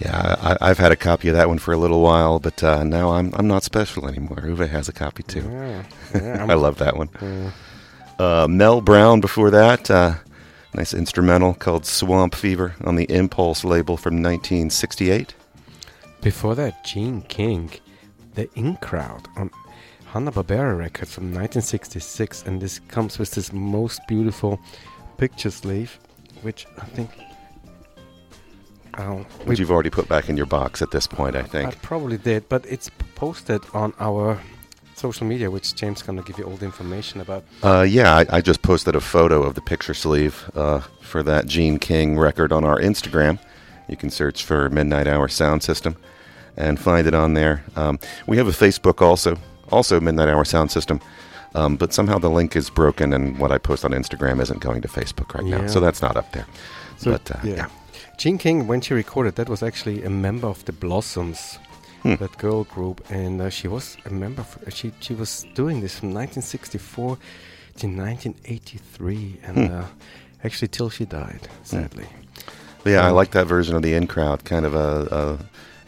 Yeah, 0.00 0.34
I, 0.40 0.70
I've 0.70 0.78
had 0.78 0.90
a 0.90 0.96
copy 0.96 1.28
of 1.28 1.36
that 1.36 1.46
one 1.46 1.60
for 1.60 1.72
a 1.72 1.76
little 1.76 2.02
while, 2.02 2.40
but 2.40 2.64
uh, 2.64 2.82
now 2.82 3.10
I'm 3.10 3.32
I'm 3.34 3.46
not 3.46 3.62
special 3.62 4.08
anymore. 4.08 4.38
Uwe 4.38 4.68
has 4.68 4.88
a 4.88 4.92
copy 4.92 5.22
too. 5.22 5.48
Yeah, 5.48 5.84
yeah, 6.16 6.46
I 6.50 6.54
love 6.54 6.78
that 6.78 6.96
one. 6.96 7.10
Uh, 8.18 8.48
Mel 8.50 8.80
Brown 8.80 9.20
before 9.20 9.52
that, 9.52 9.88
uh, 9.88 10.14
nice 10.74 10.94
instrumental 10.94 11.54
called 11.54 11.86
Swamp 11.86 12.34
Fever 12.34 12.74
on 12.82 12.96
the 12.96 13.04
Impulse 13.04 13.62
label 13.62 13.96
from 13.96 14.14
1968. 14.14 15.32
Before 16.20 16.56
that, 16.56 16.84
Jean 16.84 17.22
King, 17.22 17.70
The 18.38 18.48
In 18.54 18.76
Crowd 18.76 19.26
on 19.36 19.50
Hanna-Barbera 20.12 20.78
Records 20.78 21.12
from 21.12 21.24
1966, 21.24 22.44
and 22.44 22.62
this 22.62 22.78
comes 22.86 23.18
with 23.18 23.32
this 23.32 23.52
most 23.52 24.00
beautiful 24.06 24.60
picture 25.16 25.50
sleeve, 25.50 25.98
which 26.42 26.64
I 26.80 26.84
think. 26.84 27.10
Oh, 28.96 29.26
Which 29.44 29.58
you've 29.58 29.72
already 29.72 29.90
put 29.90 30.08
back 30.08 30.28
in 30.28 30.36
your 30.36 30.46
box 30.46 30.82
at 30.82 30.92
this 30.92 31.04
point, 31.04 31.34
I 31.34 31.42
think. 31.42 31.66
I 31.66 31.74
probably 31.82 32.16
did, 32.16 32.48
but 32.48 32.64
it's 32.66 32.88
posted 33.16 33.60
on 33.74 33.92
our 33.98 34.40
social 34.94 35.26
media, 35.26 35.50
which 35.50 35.74
James 35.74 36.00
gonna 36.02 36.22
give 36.22 36.38
you 36.38 36.44
all 36.44 36.56
the 36.56 36.66
information 36.66 37.20
about. 37.20 37.42
Uh, 37.64 37.82
yeah, 37.82 38.14
I, 38.18 38.36
I 38.36 38.40
just 38.40 38.62
posted 38.62 38.94
a 38.94 39.00
photo 39.00 39.42
of 39.42 39.56
the 39.56 39.62
picture 39.62 39.94
sleeve 39.94 40.48
uh, 40.54 40.82
for 41.00 41.24
that 41.24 41.48
Jean 41.48 41.80
King 41.80 42.16
record 42.16 42.52
on 42.52 42.64
our 42.64 42.78
Instagram. 42.78 43.40
You 43.88 43.96
can 43.96 44.10
search 44.10 44.44
for 44.44 44.70
Midnight 44.70 45.08
Hour 45.08 45.26
Sound 45.26 45.64
System 45.64 45.96
and 46.58 46.78
find 46.78 47.06
it 47.06 47.14
on 47.14 47.32
there. 47.34 47.62
Um, 47.76 47.98
we 48.26 48.36
have 48.36 48.48
a 48.48 48.52
Facebook 48.66 49.00
also, 49.00 49.38
also 49.70 49.98
Midnight 50.00 50.28
Hour 50.28 50.44
Sound 50.44 50.70
System. 50.70 51.00
Um, 51.54 51.76
but 51.76 51.94
somehow 51.94 52.18
the 52.18 52.28
link 52.28 52.54
is 52.56 52.68
broken, 52.70 53.14
and 53.14 53.38
what 53.38 53.50
I 53.50 53.58
post 53.58 53.82
on 53.84 53.92
Instagram 53.92 54.40
isn't 54.42 54.60
going 54.60 54.82
to 54.82 54.88
Facebook 54.88 55.34
right 55.34 55.44
now, 55.46 55.66
so 55.66 55.80
that's 55.80 56.02
not 56.02 56.14
up 56.16 56.30
there. 56.32 56.46
So 56.98 57.12
but 57.12 57.30
uh, 57.30 57.38
yeah. 57.42 57.68
Jean 58.18 58.36
King, 58.36 58.66
when 58.66 58.82
she 58.82 58.92
recorded, 58.94 59.34
that 59.36 59.48
was 59.48 59.62
actually 59.62 60.04
a 60.04 60.10
member 60.10 60.46
of 60.48 60.62
the 60.66 60.72
Blossoms, 60.72 61.58
Hmm. 62.02 62.14
that 62.16 62.36
girl 62.38 62.62
group, 62.64 63.00
and 63.10 63.40
uh, 63.40 63.50
she 63.50 63.66
was 63.66 63.96
a 64.06 64.10
member. 64.10 64.42
Of, 64.42 64.58
she 64.74 64.92
she 65.00 65.14
was 65.14 65.46
doing 65.54 65.80
this 65.80 65.98
from 65.98 66.12
1964 66.14 67.18
to 67.78 67.86
1983, 67.88 69.40
and 69.42 69.56
Hmm. 69.56 69.74
uh, 69.74 69.84
actually 70.44 70.68
till 70.68 70.90
she 70.90 71.04
died, 71.06 71.48
sadly. 71.62 72.06
But 72.84 72.90
yeah, 72.92 73.06
I 73.06 73.08
Um, 73.10 73.16
like 73.16 73.30
that 73.32 73.46
version 73.48 73.74
of 73.76 73.82
the 73.82 73.94
in 73.94 74.06
crowd, 74.06 74.44
kind 74.44 74.64
of 74.66 74.74
a, 74.74 75.08
a 75.10 75.38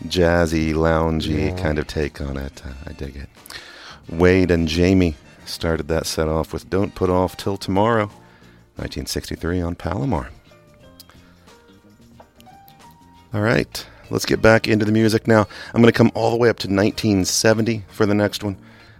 jazzy, 0.07 0.73
loungy 0.73 1.49
Yeah. 1.51 1.63
kind 1.63 1.79
of 1.79 1.87
take 1.87 2.21
on 2.21 2.37
it. 2.37 2.63
Uh, 2.65 2.73
I 2.87 2.93
dig 2.93 3.17
it. 3.17 3.29
Wade 4.09 4.51
and 4.51 4.67
Jamie 4.67 5.17
started 5.45 5.89
that 5.89 6.07
set 6.07 6.29
off 6.29 6.53
with 6.53 6.69
Don't 6.71 6.95
Put 6.95 7.11
Off 7.11 7.37
Till 7.37 7.57
Tomorrow, 7.57 8.07
1963 8.77 9.61
on 9.61 9.75
Palomar. 9.75 10.31
All 13.33 13.41
right, 13.43 13.87
let's 14.11 14.27
get 14.27 14.43
back 14.43 14.67
into 14.67 14.85
the 14.85 14.93
music 14.93 15.29
now. 15.29 15.47
I'm 15.73 15.81
going 15.81 15.93
to 15.93 15.97
come 15.97 16.11
all 16.15 16.31
the 16.31 16.37
way 16.37 16.49
up 16.49 16.59
to 16.61 16.67
1970 16.69 17.85
for 17.89 18.07
the 18.07 18.15
next 18.15 18.43
one, 18.43 18.57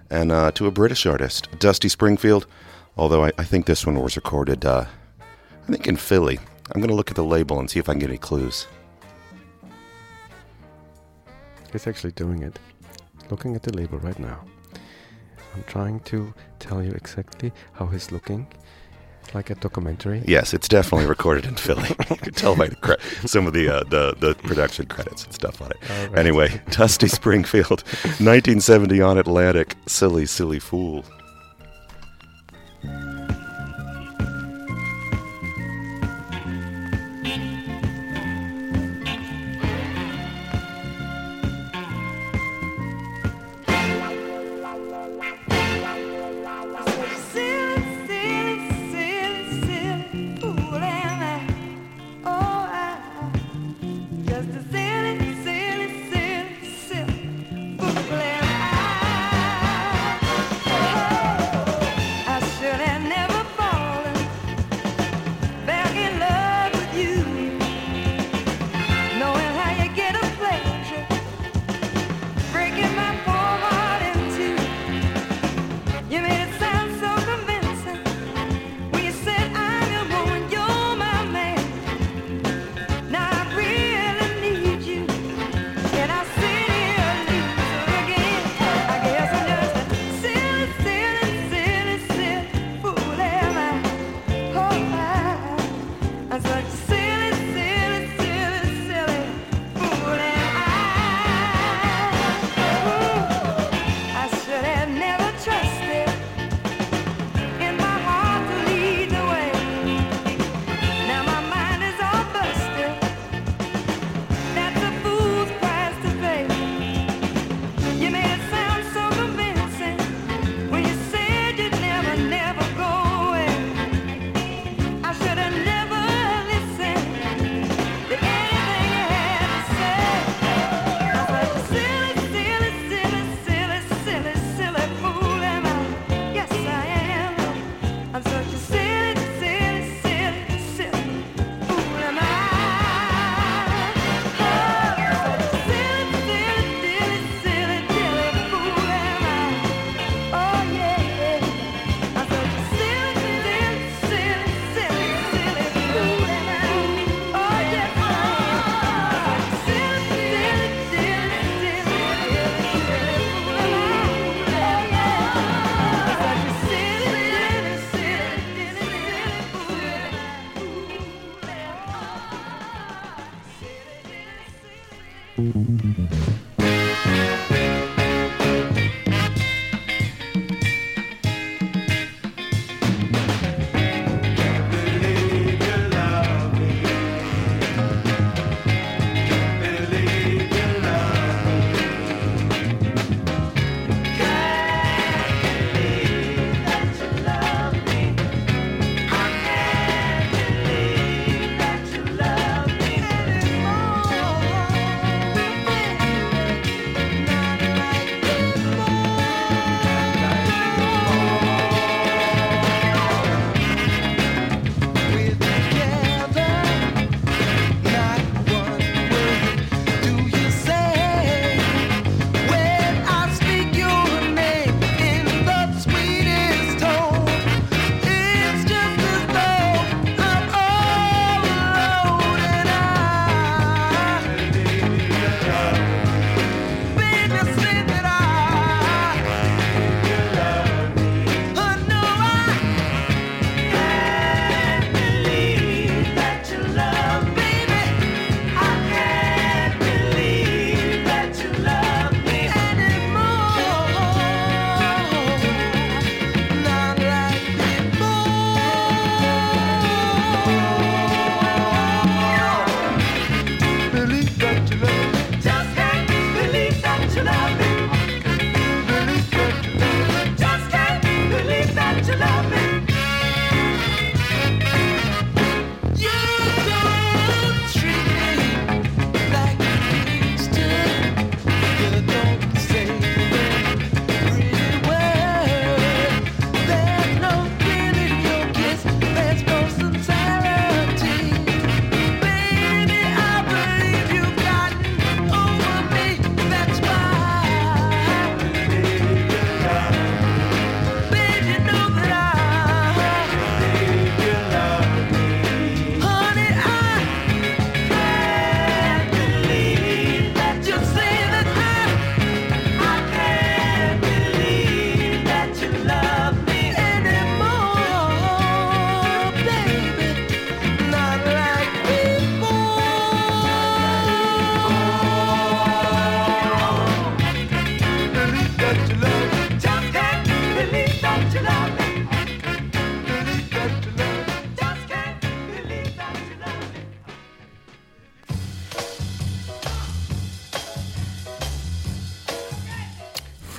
and 0.09 0.31
uh, 0.31 0.53
to 0.53 0.67
a 0.67 0.71
British 0.71 1.05
artist, 1.07 1.49
Dusty 1.59 1.89
Springfield, 1.89 2.47
although 2.97 3.25
I, 3.25 3.33
I 3.39 3.45
think 3.45 3.67
this 3.67 3.85
one 3.87 4.01
was 4.01 4.15
recorded, 4.17 4.65
uh, 4.65 4.85
I 5.21 5.67
think 5.73 5.87
in 5.89 5.97
Philly. 5.97 6.39
I'm 6.73 6.81
going 6.81 6.89
to 6.91 6.95
look 6.95 7.11
at 7.11 7.17
the 7.17 7.25
label 7.25 7.59
and 7.59 7.69
see 7.69 7.81
if 7.81 7.89
I 7.89 7.93
can 7.95 7.99
get 7.99 8.11
any 8.11 8.19
clues. 8.19 8.69
He's 11.73 11.87
actually 11.87 12.13
doing 12.13 12.43
it. 12.43 12.59
Looking 13.31 13.55
at 13.55 13.63
the 13.63 13.73
label 13.77 13.99
right 13.99 14.19
now. 14.19 14.41
I'm 15.55 15.65
trying 15.65 16.01
to 16.01 16.33
tell 16.59 16.83
you 16.83 16.93
exactly 16.93 17.53
how 17.73 17.87
he's 17.87 18.13
looking. 18.13 18.47
Like 19.35 19.51
a 19.51 19.55
documentary. 19.55 20.25
Yes, 20.27 20.53
it's 20.55 20.67
definitely 20.67 21.07
recorded 21.07 21.45
in 21.45 21.55
Philly. 21.55 21.89
you 22.11 22.17
can 22.17 22.33
tell 22.33 22.57
by 22.57 22.67
the 22.67 22.75
cre- 22.77 23.27
some 23.27 23.47
of 23.47 23.53
the, 23.53 23.69
uh, 23.69 23.85
the 23.85 24.17
the 24.19 24.35
production 24.35 24.87
credits 24.87 25.25
and 25.25 25.33
stuff 25.33 25.63
on 25.63 25.71
it. 25.71 25.77
Right. 25.89 26.19
Anyway, 26.19 26.61
Dusty 26.71 27.07
Springfield, 27.07 27.83
1970 28.19 29.01
on 29.01 29.19
Atlantic, 29.19 29.77
silly, 29.87 30.27
silly 30.27 30.59
fool. 30.59 31.05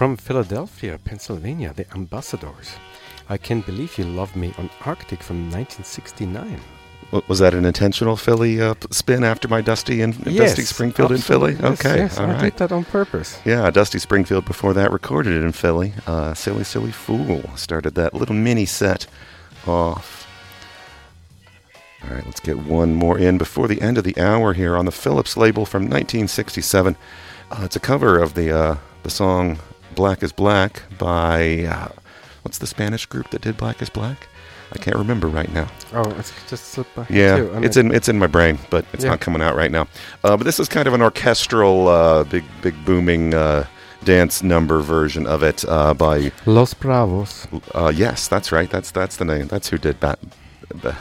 From 0.02 0.18
Philadelphia, 0.18 0.98
Pennsylvania, 1.06 1.74
the 1.76 1.86
Ambassadors. 1.94 2.72
I 3.30 3.38
Can't 3.38 3.64
Believe 3.64 4.00
You 4.00 4.06
Love 4.06 4.36
Me 4.36 4.52
on 4.58 4.68
Arctic 4.84 5.22
from 5.22 5.52
1969. 5.52 6.60
Was 7.28 7.38
that 7.38 7.54
an 7.54 7.66
intentional 7.66 8.18
Philly 8.18 8.60
uh, 8.60 8.74
spin 8.90 9.24
after 9.24 9.48
my 9.48 9.62
Dusty 9.62 10.02
and 10.02 10.20
Dusty 10.24 10.64
Springfield 10.64 11.12
in 11.12 11.20
Philly? 11.20 11.54
Yes, 11.54 11.80
okay, 11.86 11.98
yes, 11.98 12.18
all 12.18 12.26
I 12.26 12.34
right. 12.34 12.42
did 12.42 12.58
that 12.58 12.72
on 12.72 12.84
purpose. 12.86 13.40
Yeah, 13.46 13.70
Dusty 13.70 14.00
Springfield 14.00 14.44
before 14.46 14.74
that 14.74 14.92
recorded 14.92 15.34
it 15.34 15.44
in 15.44 15.52
Philly. 15.52 15.94
Uh, 16.08 16.34
Silly 16.34 16.64
Silly 16.64 16.92
Fool 16.92 17.44
started 17.56 17.94
that 17.94 18.16
little 18.16 18.34
mini 18.34 18.66
set 18.66 19.06
off. 19.68 20.28
All 22.04 22.16
right, 22.16 22.26
let's 22.26 22.40
get 22.40 22.58
one 22.58 22.96
more 22.96 23.20
in 23.20 23.38
before 23.38 23.68
the 23.68 23.80
end 23.80 24.00
of 24.00 24.04
the 24.04 24.18
hour 24.18 24.54
here 24.54 24.76
on 24.76 24.86
the 24.86 24.92
Philips 24.92 25.38
label 25.38 25.64
from 25.68 25.84
1967. 25.84 26.96
Uh, 27.52 27.62
it's 27.62 27.76
a 27.76 27.80
cover 27.80 28.18
of 28.18 28.34
the 28.34 28.50
uh, 28.50 28.78
the 29.04 29.12
song 29.12 29.60
"Black 29.96 30.24
Is 30.24 30.32
Black" 30.32 30.84
by 30.98 31.66
uh, 31.66 31.90
what's 32.44 32.58
the 32.60 32.68
Spanish 32.68 33.06
group 33.06 33.30
that 33.32 33.42
did 33.42 33.58
"Black 33.58 33.82
Is 33.82 33.90
Black"? 33.90 34.28
I 34.74 34.78
can't 34.78 34.96
remember 34.96 35.28
right 35.28 35.52
now. 35.54 35.68
Oh, 35.94 36.10
it's 36.12 36.32
just 36.50 36.66
slipped 36.68 36.96
by. 36.96 37.06
Yeah, 37.10 37.38
too. 37.38 37.52
I 37.56 37.62
it's 37.62 37.76
in 37.78 37.94
it's 37.94 38.08
in 38.08 38.18
my 38.20 38.28
brain, 38.28 38.58
but 38.70 38.86
it's 38.94 39.04
Yeah. 39.04 39.12
not 39.12 39.20
coming 39.20 39.42
out 39.42 39.56
right 39.56 39.72
now. 39.72 39.88
Uh, 40.24 40.38
but 40.38 40.46
this 40.46 40.60
is 40.60 40.70
kind 40.70 40.88
of 40.88 40.94
an 40.94 41.02
orchestral, 41.02 41.88
uh, 41.90 42.24
big 42.24 42.44
big 42.62 42.74
booming 42.86 43.34
uh, 43.34 43.66
dance 44.06 44.42
number 44.42 44.80
version 44.82 45.28
of 45.28 45.44
it 45.44 45.66
uh, 45.68 45.94
by. 45.94 46.32
Los 46.46 46.74
Bravos. 46.74 47.48
Uh, 47.76 47.92
yes, 47.94 48.28
that's 48.30 48.52
right. 48.54 48.70
That's 48.70 48.92
that's 48.92 49.18
the 49.18 49.26
name. 49.26 49.48
That's 49.48 49.68
who 49.70 49.78
did 49.78 50.00
that. 50.02 50.20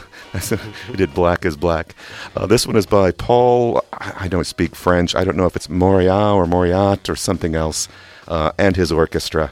Who 0.87 0.95
did 0.97 1.13
Black 1.13 1.45
is 1.45 1.55
Black. 1.55 1.95
Uh, 2.35 2.45
this 2.45 2.67
one 2.67 2.75
is 2.75 2.85
by 2.85 3.11
Paul. 3.11 3.83
I 3.93 4.13
I 4.21 4.27
don't 4.27 4.45
speak 4.45 4.75
French. 4.75 5.15
I 5.15 5.23
don't 5.23 5.37
know 5.37 5.45
if 5.45 5.55
it's 5.55 5.67
Moriat 5.67 6.35
or 6.35 6.45
Moriat 6.45 7.07
or 7.09 7.15
something 7.15 7.55
else, 7.55 7.87
uh, 8.31 8.53
and 8.57 8.77
his 8.77 8.91
orchestra 8.91 9.51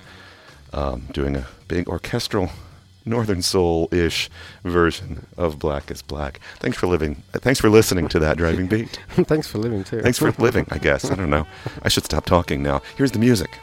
um, 0.71 1.07
doing 1.11 1.35
a 1.35 1.45
big 1.67 1.87
orchestral 1.89 2.49
Northern 3.05 3.41
Soul-ish 3.41 4.29
version 4.63 5.25
of 5.37 5.59
Black 5.59 5.91
is 5.91 6.01
Black. 6.01 6.39
Thanks 6.59 6.77
for 6.77 6.87
living. 6.87 7.21
Thanks 7.33 7.59
for 7.59 7.69
listening 7.69 8.07
to 8.09 8.19
that 8.19 8.37
driving 8.37 8.67
beat. 8.67 8.99
Thanks 9.09 9.47
for 9.47 9.57
living 9.57 9.83
too. 9.83 10.01
Thanks 10.01 10.17
for 10.17 10.31
living. 10.37 10.65
I 10.69 10.77
guess 10.77 11.11
I 11.11 11.15
don't 11.15 11.29
know. 11.29 11.45
I 11.81 11.89
should 11.89 12.05
stop 12.05 12.25
talking 12.25 12.63
now. 12.63 12.81
Here's 12.95 13.11
the 13.11 13.19
music. 13.19 13.59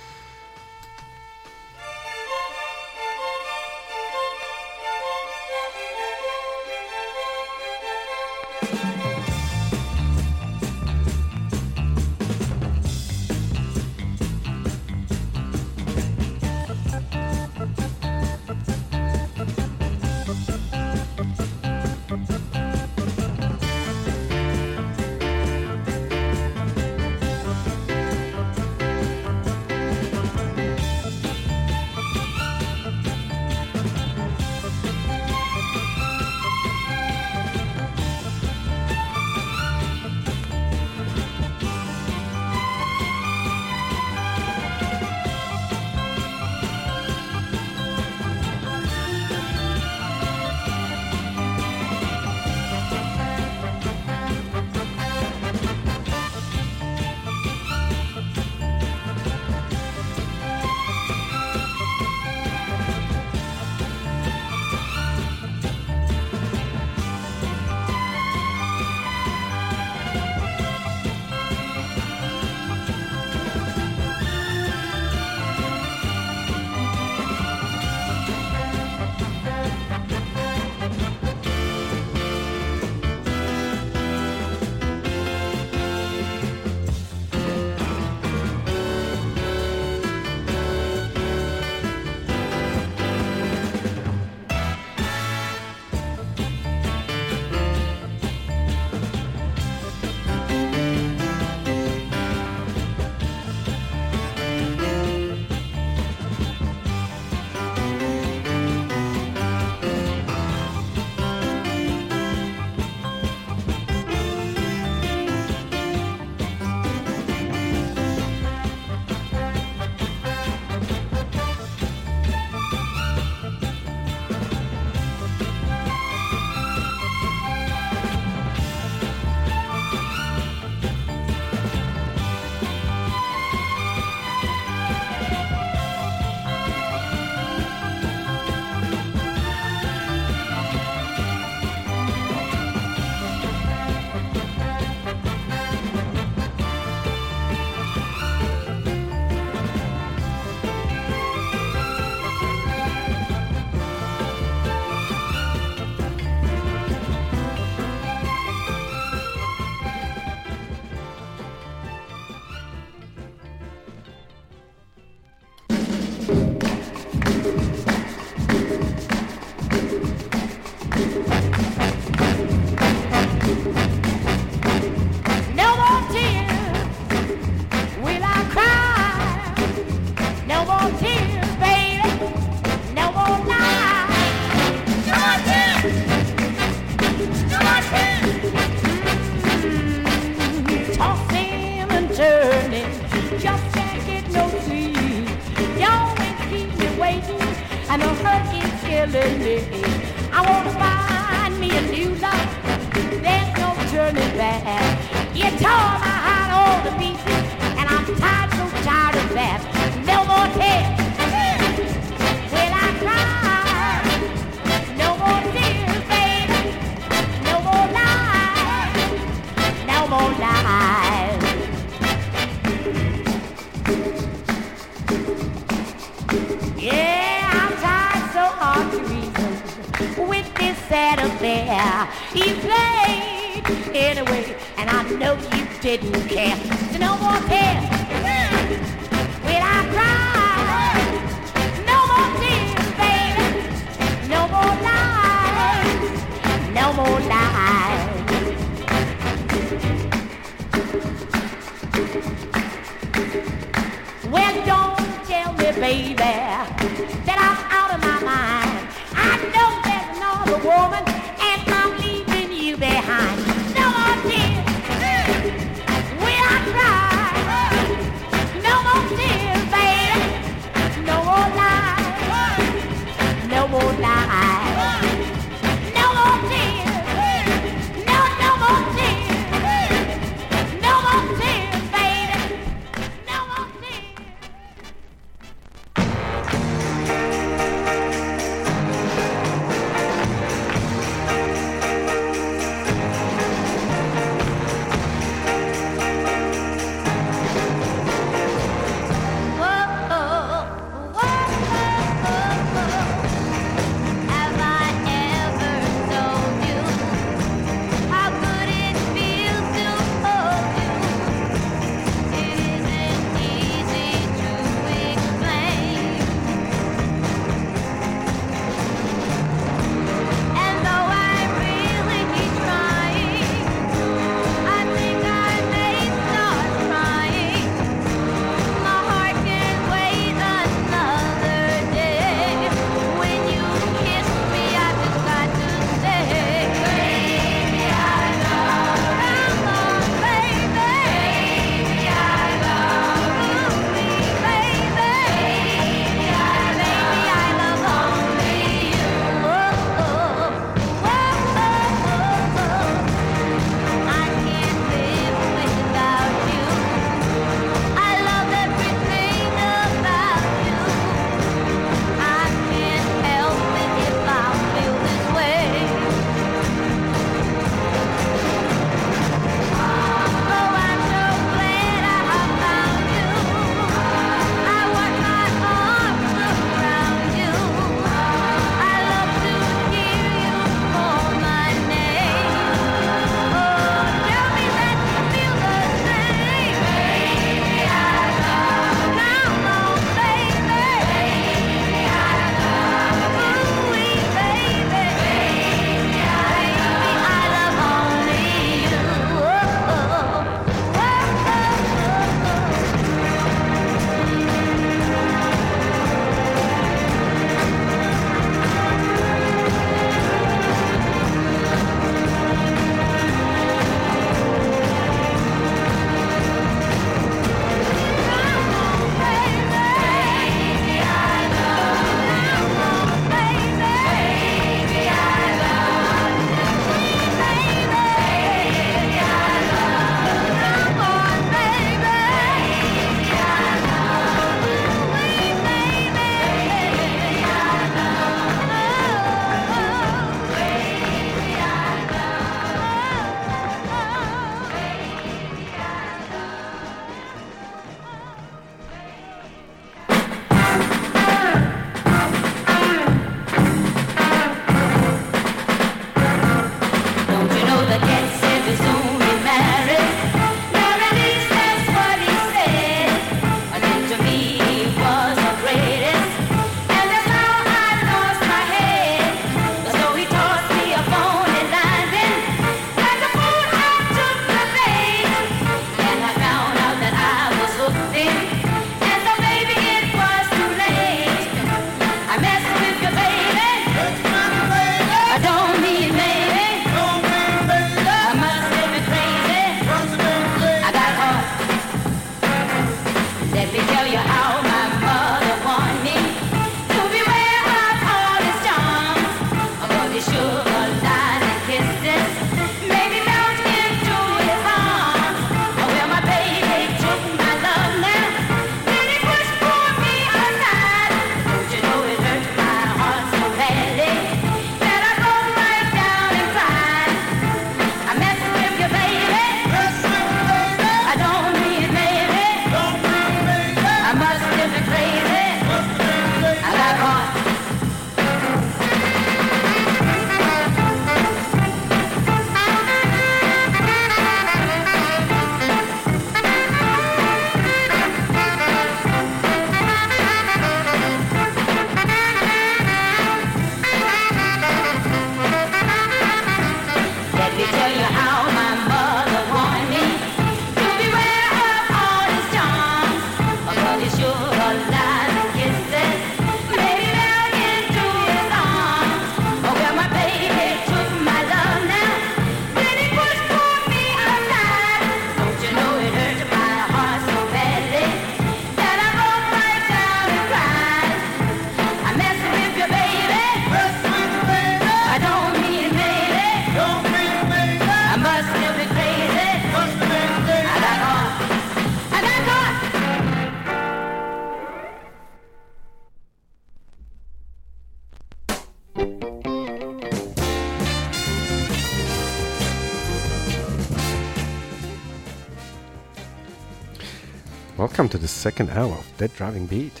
Second 598.38 598.70
hour 598.70 598.92
of 598.92 599.16
That 599.18 599.34
Driving 599.34 599.66
Beat 599.66 600.00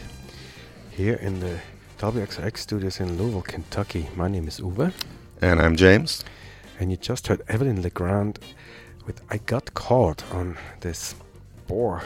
here 0.92 1.14
in 1.16 1.40
the 1.40 1.58
WXX 1.98 2.58
studios 2.58 3.00
in 3.00 3.18
Louisville, 3.18 3.42
Kentucky. 3.42 4.08
My 4.14 4.28
name 4.28 4.46
is 4.46 4.60
Uwe, 4.60 4.92
And 5.42 5.60
I'm 5.60 5.74
James. 5.74 6.22
and 6.78 6.92
you 6.92 6.96
just 6.96 7.26
heard 7.26 7.42
Evelyn 7.48 7.82
Legrand 7.82 8.38
with 9.06 9.22
I 9.28 9.38
Got 9.38 9.74
Caught 9.74 10.22
on 10.32 10.56
this 10.82 11.16
spore. 11.64 12.04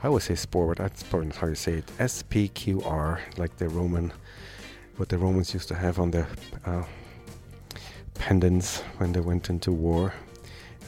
I 0.00 0.06
always 0.06 0.22
say 0.22 0.36
spore, 0.36 0.68
but 0.68 0.78
that's 0.78 1.02
probably 1.02 1.26
not 1.26 1.36
how 1.38 1.48
you 1.48 1.56
say 1.56 1.72
it. 1.78 1.90
S 1.98 2.22
P 2.22 2.46
Q 2.46 2.80
R, 2.82 3.20
like 3.36 3.56
the 3.56 3.68
Roman, 3.68 4.12
what 4.96 5.08
the 5.08 5.18
Romans 5.18 5.52
used 5.52 5.66
to 5.68 5.74
have 5.74 5.98
on 5.98 6.12
their 6.12 6.28
uh, 6.66 6.84
pendants 8.14 8.78
when 8.98 9.10
they 9.10 9.20
went 9.20 9.50
into 9.50 9.72
war. 9.72 10.14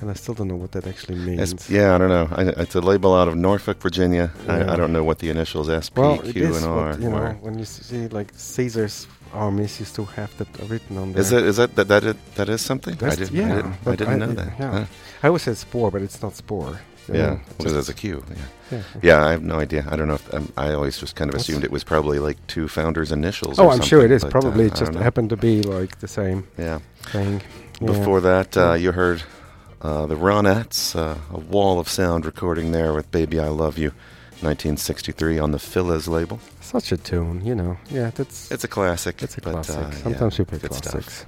And 0.00 0.10
I 0.10 0.14
still 0.14 0.34
don't 0.34 0.48
know 0.48 0.56
what 0.56 0.72
that 0.72 0.86
actually 0.86 1.18
means. 1.18 1.52
S- 1.54 1.68
yeah, 1.70 1.94
I 1.94 1.98
don't 1.98 2.08
know. 2.08 2.28
I, 2.32 2.42
it's 2.62 2.74
a 2.74 2.80
label 2.80 3.14
out 3.14 3.28
of 3.28 3.36
Norfolk, 3.36 3.80
Virginia. 3.82 4.32
Yeah. 4.46 4.52
I, 4.54 4.72
I 4.72 4.76
don't 4.76 4.92
know 4.92 5.04
what 5.04 5.18
the 5.18 5.28
initials 5.28 5.68
SP, 5.68 5.96
Well, 5.98 6.20
it 6.22 6.32
Q, 6.32 6.54
and 6.56 6.64
R 6.64 6.88
what, 6.88 7.00
you 7.00 7.10
know, 7.10 7.36
when 7.42 7.58
you 7.58 7.64
see 7.66 8.08
like 8.08 8.32
Caesar's 8.34 9.06
armies 9.34 9.78
used 9.78 9.94
to 9.96 10.04
have 10.06 10.34
that 10.38 10.48
written 10.70 10.96
on 10.96 11.12
there. 11.12 11.20
Is 11.20 11.32
it? 11.32 11.44
Is 11.44 11.56
that 11.58 11.76
that 11.76 11.88
that, 11.88 12.04
is, 12.04 12.14
that 12.36 12.48
is 12.48 12.60
something? 12.62 12.94
I 13.02 13.14
didn't. 13.14 13.32
yeah, 13.32 13.52
I 13.52 13.56
didn't, 13.56 13.86
I 13.86 13.96
didn't 13.96 14.18
know 14.20 14.32
that. 14.32 14.58
yeah. 14.58 14.70
Huh. 14.72 14.84
I 15.22 15.26
always 15.28 15.42
said 15.42 15.56
spore, 15.58 15.90
but 15.90 16.02
it's 16.02 16.22
not 16.22 16.34
spore. 16.34 16.80
Yeah, 17.12 17.40
because 17.58 17.72
there's 17.72 17.88
a 17.88 17.94
Q. 17.94 18.22
Yeah. 18.30 18.36
yeah. 18.70 18.82
Yeah, 19.02 19.26
I 19.26 19.30
have 19.32 19.42
no 19.42 19.58
idea. 19.58 19.84
I 19.90 19.96
don't 19.96 20.06
know 20.06 20.14
if 20.14 20.32
um, 20.34 20.52
I 20.56 20.72
always 20.72 20.96
just 20.98 21.16
kind 21.16 21.28
of 21.28 21.34
assumed 21.40 21.64
it 21.64 21.70
was 21.72 21.82
probably 21.82 22.20
like 22.20 22.36
two 22.46 22.68
founders' 22.68 23.10
initials. 23.10 23.58
Oh, 23.58 23.66
or 23.66 23.72
I'm 23.72 23.80
sure 23.82 24.04
it 24.04 24.12
is. 24.12 24.24
Probably 24.24 24.64
uh, 24.64 24.68
it 24.68 24.76
just 24.76 24.94
happened 24.94 25.30
to 25.30 25.36
be 25.36 25.62
like 25.62 25.98
the 25.98 26.08
same 26.08 26.46
Yeah. 26.56 26.78
thing. 27.02 27.42
Yeah. 27.80 27.86
Before 27.86 28.20
that, 28.20 28.56
uh, 28.56 28.74
you 28.74 28.92
heard 28.92 29.22
uh, 29.80 30.06
the 30.06 30.14
Ronettes, 30.16 30.94
uh, 30.96 31.16
a 31.32 31.38
wall 31.38 31.78
of 31.80 31.88
sound 31.88 32.24
recording 32.26 32.72
there 32.72 32.92
with 32.92 33.10
"Baby 33.10 33.38
I 33.40 33.48
Love 33.48 33.78
You," 33.78 33.90
1963 34.42 35.38
on 35.38 35.52
the 35.52 35.58
Philles 35.58 36.06
label. 36.08 36.38
Such 36.60 36.92
a 36.92 36.96
tune, 36.96 37.44
you 37.44 37.54
know. 37.54 37.76
Yeah, 37.90 38.10
that's 38.14 38.50
It's 38.50 38.64
a 38.64 38.68
classic. 38.68 39.22
it's 39.22 39.36
a 39.38 39.40
but, 39.40 39.52
classic. 39.52 39.76
uh, 39.76 39.80
yeah, 39.90 40.02
Sometimes 40.02 40.38
we 40.38 40.44
play 40.44 40.58
good 40.58 40.74
stuff. 40.74 40.92
classics. 40.92 41.26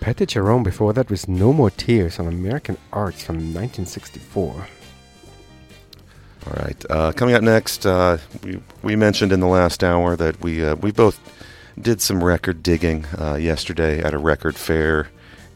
Patti 0.00 0.26
Jerome 0.26 0.62
before 0.62 0.92
that 0.92 1.08
was 1.10 1.26
No 1.26 1.52
More 1.52 1.70
Tears 1.70 2.18
on 2.18 2.26
American 2.28 2.76
Arts 2.92 3.24
from 3.24 3.36
1964. 3.54 4.66
All 6.46 6.52
right. 6.62 6.84
Uh, 6.90 7.12
coming 7.12 7.34
up 7.34 7.42
next, 7.42 7.86
uh, 7.86 8.18
we 8.44 8.60
we 8.82 8.94
mentioned 8.94 9.32
in 9.32 9.40
the 9.40 9.46
last 9.48 9.82
hour 9.82 10.14
that 10.16 10.40
we 10.42 10.64
uh, 10.64 10.76
we 10.76 10.92
both 10.92 11.18
did 11.80 12.00
some 12.00 12.22
record 12.22 12.62
digging 12.62 13.04
uh, 13.18 13.34
yesterday 13.34 14.00
at 14.02 14.14
a 14.14 14.18
record 14.18 14.54
fair 14.56 15.08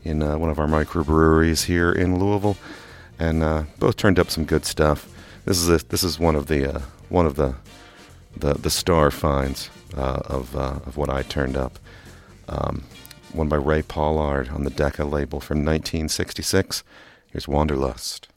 in 0.04 0.22
uh, 0.22 0.38
one 0.38 0.50
of 0.50 0.58
our 0.58 0.66
microbreweries 0.66 1.64
here 1.64 1.92
in 1.92 2.18
Louisville, 2.18 2.56
and 3.18 3.42
uh, 3.42 3.64
both 3.78 3.96
turned 3.96 4.18
up 4.18 4.30
some 4.30 4.44
good 4.44 4.64
stuff. 4.64 5.08
This 5.44 5.58
is 5.58 5.68
a, 5.68 5.84
this 5.86 6.02
is 6.02 6.18
one 6.18 6.36
of 6.36 6.46
the 6.46 6.76
uh, 6.76 6.80
one 7.08 7.26
of 7.26 7.36
the 7.36 7.54
the, 8.36 8.54
the 8.54 8.70
star 8.70 9.10
finds 9.10 9.70
uh, 9.96 10.20
of 10.24 10.56
uh, 10.56 10.80
of 10.86 10.96
what 10.96 11.10
I 11.10 11.22
turned 11.22 11.56
up. 11.56 11.78
Um, 12.48 12.84
one 13.32 13.48
by 13.48 13.56
Ray 13.56 13.82
Pollard 13.82 14.48
on 14.48 14.64
the 14.64 14.70
Decca 14.70 15.04
label 15.04 15.38
from 15.40 15.58
1966. 15.58 16.82
Here's 17.30 17.46
Wanderlust. 17.46 18.29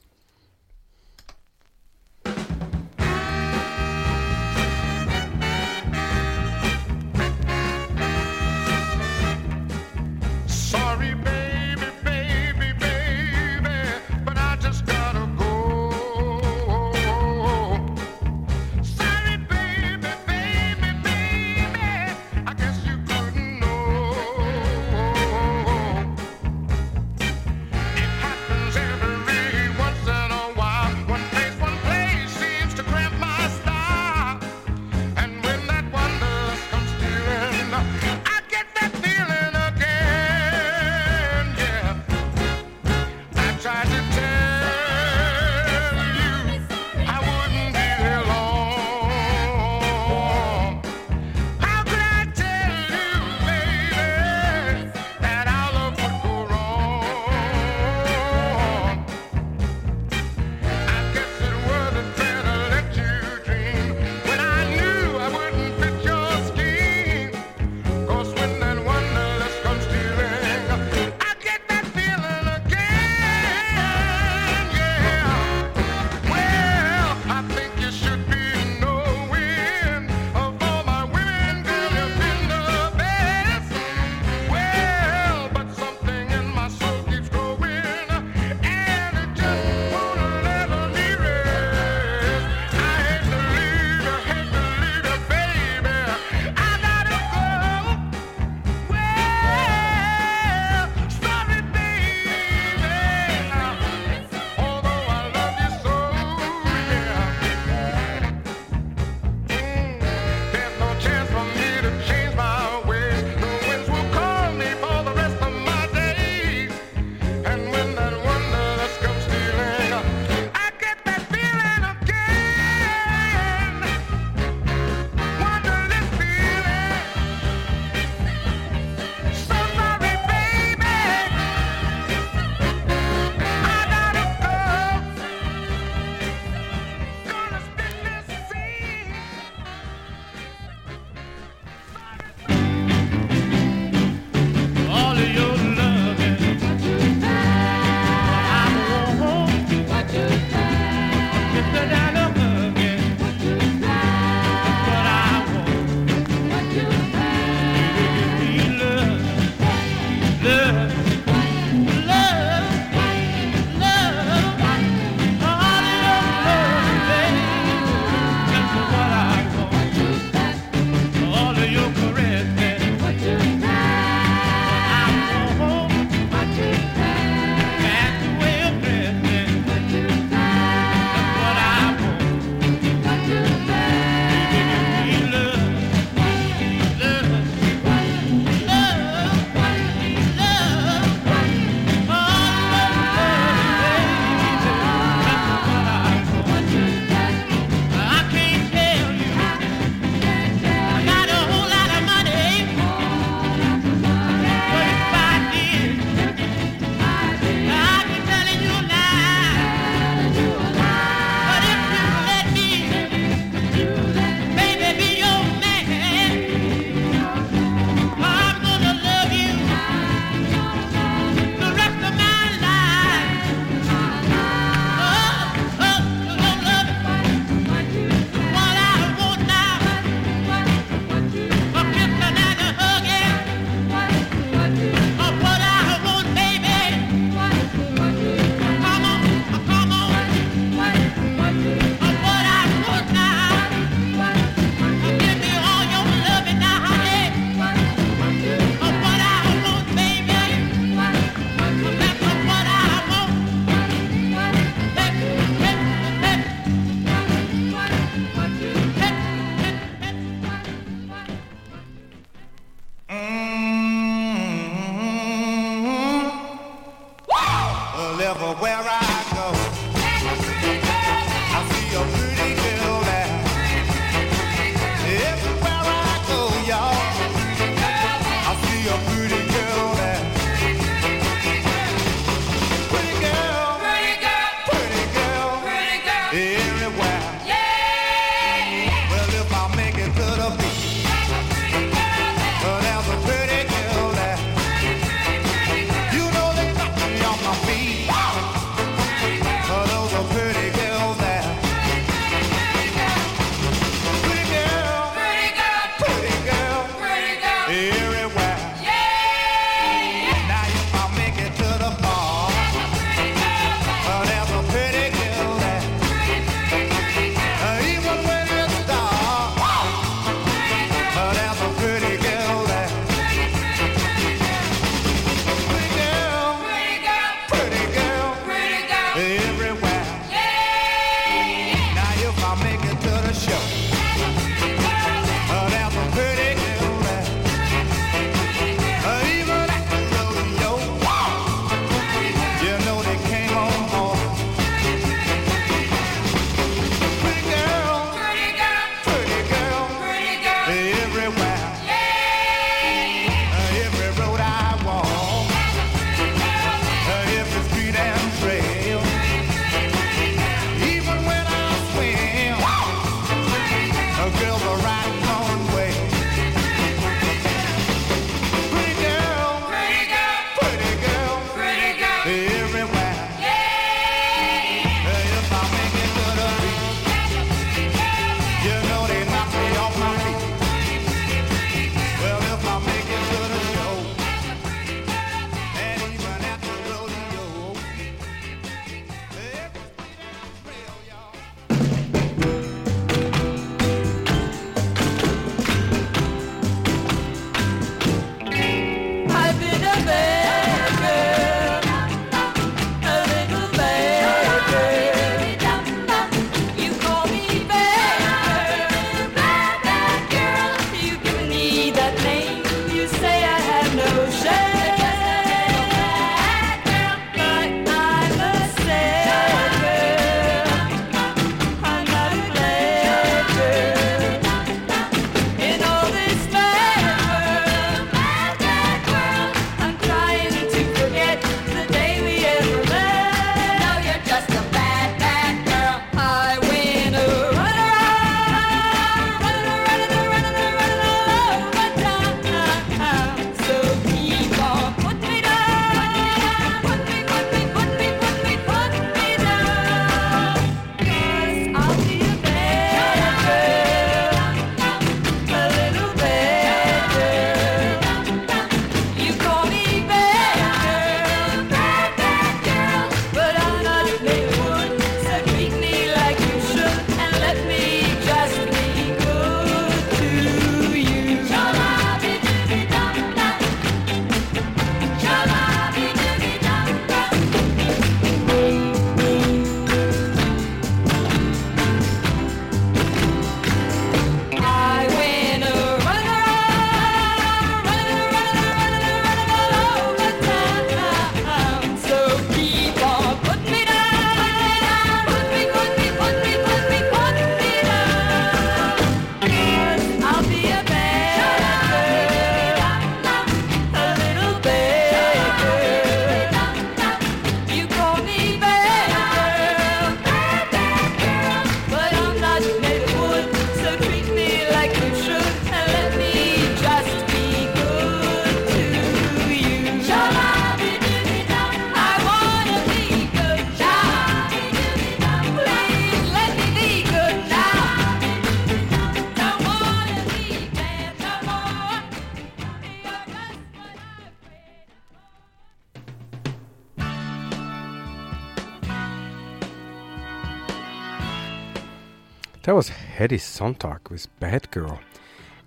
Hedy 543.24 543.40
Sontag 543.40 544.10
with 544.10 544.28
Bad 544.42 544.70
Girl, 544.70 545.00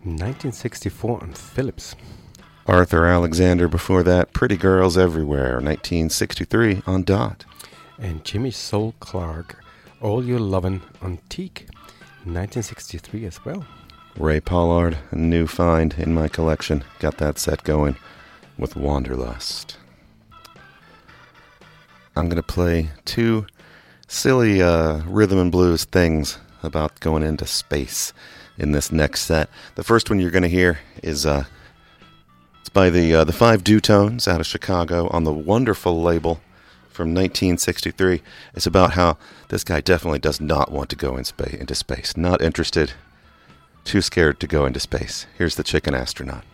1964 0.03 1.23
on 1.23 1.33
Philips. 1.33 1.97
Arthur 2.67 3.07
Alexander 3.07 3.67
before 3.67 4.03
that, 4.03 4.35
Pretty 4.35 4.59
Girls 4.59 4.99
Everywhere, 4.99 5.53
1963 5.53 6.83
on 6.87 7.03
Dot. 7.03 7.47
And 7.99 8.23
Jimmy 8.27 8.51
Soul 8.51 8.95
Clark, 9.01 9.65
All 10.03 10.23
Your 10.23 10.39
Lovin' 10.39 10.83
on 11.01 11.19
Teak, 11.31 11.69
1963 12.25 13.25
as 13.25 13.43
well. 13.43 13.65
Ray 14.19 14.41
Pollard, 14.41 14.99
a 15.11 15.17
new 15.17 15.47
find 15.47 15.95
in 15.95 16.13
my 16.13 16.29
collection, 16.29 16.85
got 16.99 17.17
that 17.17 17.39
set 17.39 17.65
going 17.65 17.97
with 18.59 18.77
Wanderlust. 18.77 19.79
I'm 22.15 22.29
going 22.29 22.37
to 22.37 22.43
play 22.43 22.91
two 23.07 23.47
silly 24.09 24.61
uh, 24.61 24.99
rhythm 25.07 25.39
and 25.39 25.51
blues 25.51 25.87
things 25.87 26.39
about 26.63 27.01
going 27.01 27.23
into 27.23 27.47
space 27.47 28.13
in 28.59 28.73
this 28.73 28.91
next 28.91 29.23
set. 29.23 29.49
The 29.75 29.85
first 29.85 30.11
one 30.11 30.19
you're 30.19 30.31
going 30.31 30.43
to 30.43 30.49
hear 30.49 30.79
is 31.03 31.27
uh, 31.27 31.45
it's 32.61 32.69
by 32.69 32.91
the 32.91 33.15
uh, 33.15 33.25
the 33.25 33.33
Five 33.33 33.65
Du-Tones 33.65 34.27
out 34.27 34.41
of 34.41 34.47
Chicago 34.47 35.09
on 35.09 35.25
the 35.25 35.33
One-derful 35.33 36.03
label 36.03 36.41
from 36.89 37.09
1963. 37.09 38.23
It's 38.55 38.67
about 38.67 38.93
how 38.93 39.19
this 39.49 39.65
guy 39.65 39.81
definitely 39.81 40.19
does 40.19 40.41
not 40.41 40.73
want 40.73 40.89
to 40.91 40.97
go 40.97 41.17
in 41.17 41.25
spa- 41.25 41.45
into 41.45 41.75
space. 41.75 42.17
Not 42.17 42.41
interested. 42.41 42.93
Too 43.85 44.01
scared 44.01 44.41
to 44.41 44.47
go 44.47 44.67
into 44.67 44.81
space. 44.81 45.27
Here's 45.37 45.57
the 45.57 45.63
chicken 45.63 45.95
astronaut. 45.95 46.45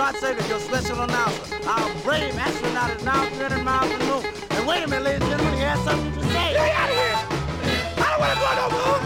Chart 0.00 0.16
Saver, 0.16 0.48
your 0.48 0.58
special 0.60 0.98
announcer. 1.02 1.56
Our 1.68 1.94
brave 2.02 2.34
astronaut 2.34 2.96
is 2.96 3.04
now 3.04 3.22
300 3.22 3.62
miles 3.62 3.92
from 3.92 3.98
the 3.98 4.06
moon. 4.06 4.24
And 4.48 4.66
wait 4.66 4.82
a 4.82 4.88
minute, 4.88 5.04
ladies 5.04 5.20
and 5.20 5.30
gentlemen, 5.30 5.54
he 5.56 5.60
has 5.60 5.78
something 5.84 6.12
to 6.14 6.20
say. 6.22 6.52
Get 6.54 6.62
me 6.62 6.70
out 6.70 6.88
of 6.88 6.96
here! 6.96 7.18
I 7.98 8.08
don't 8.08 8.20
want 8.20 8.32
to 8.32 8.40
go 8.40 8.48
no 8.56 8.66
more! 8.80 8.98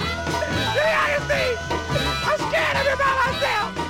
Get 0.71 0.87
me 0.87 0.95
out 0.95 1.11
of 1.19 1.27
here, 1.35 1.59
I'm 2.31 2.39
scared 2.47 2.77
of 2.79 2.87
it 2.87 2.99
by 3.03 3.11
myself! 3.27 3.84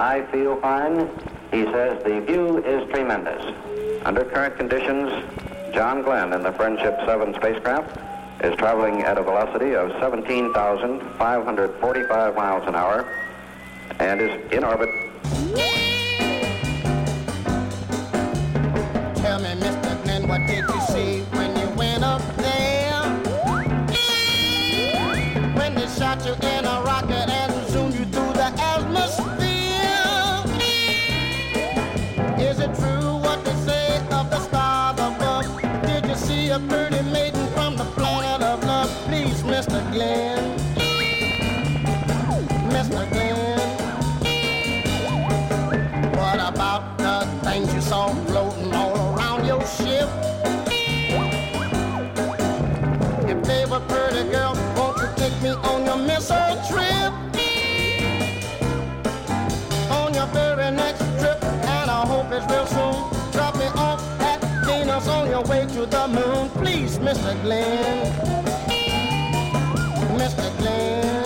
I 0.00 0.24
feel 0.32 0.56
fine, 0.62 1.10
he 1.52 1.64
says 1.64 2.02
the 2.04 2.22
view 2.22 2.64
is 2.64 2.90
tremendous. 2.90 3.44
Under 4.06 4.24
current 4.24 4.56
conditions, 4.56 5.12
John 5.74 6.00
Glenn 6.00 6.32
in 6.32 6.42
the 6.42 6.52
Friendship 6.52 6.98
7 7.04 7.34
spacecraft 7.34 7.98
is 8.42 8.56
traveling 8.56 9.02
at 9.02 9.18
a 9.18 9.22
velocity 9.22 9.74
of 9.74 9.90
17,545 10.00 12.34
miles 12.34 12.66
an 12.66 12.76
hour 12.76 13.06
and 13.98 14.22
is 14.22 14.30
in 14.50 14.64
orbit. 14.64 14.88
Tell 19.16 19.38
me, 19.38 19.50
Mr. 19.60 20.02
Glenn, 20.02 20.26
what 20.26 20.46
did 20.46 20.66
you 20.66 20.80
see? 20.88 21.26
is 62.40 62.50
real 62.50 62.66
soon. 62.66 63.32
Drop 63.32 63.56
me 63.56 63.66
off 63.76 64.00
at 64.20 64.40
Venus 64.66 65.08
on 65.08 65.28
your 65.28 65.42
way 65.42 65.66
to 65.74 65.86
the 65.86 66.08
moon. 66.08 66.50
Please, 66.50 66.98
Mr. 66.98 67.40
Glenn. 67.42 68.12
Mr. 70.18 70.58
Glenn. 70.58 71.19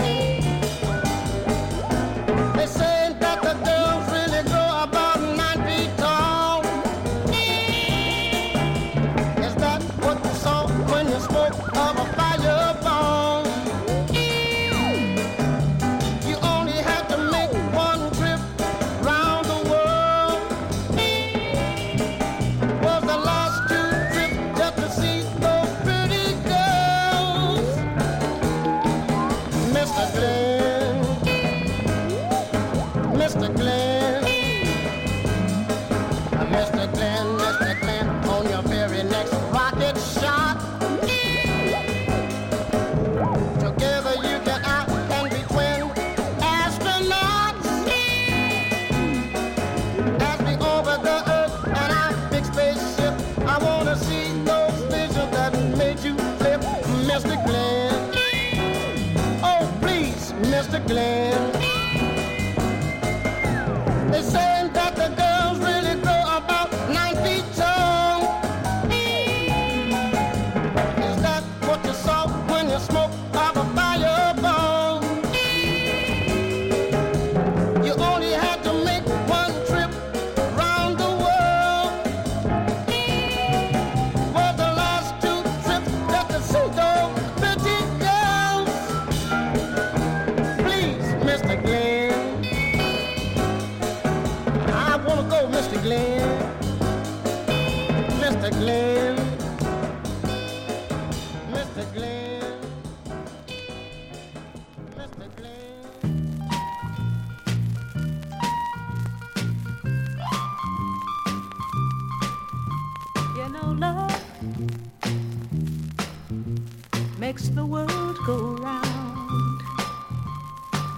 makes 117.27 117.49
the 117.49 117.65
world 117.65 118.19
go 118.27 118.39
round. 118.61 119.63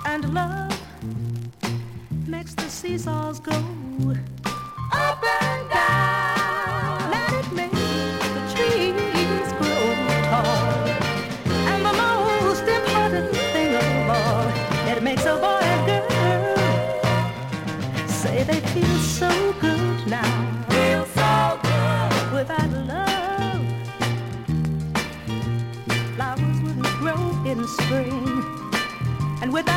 And 0.06 0.34
love 0.34 0.76
makes 2.26 2.52
the 2.52 2.68
seesaws 2.68 3.38
go. 3.38 3.56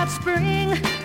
spring. 0.10 0.99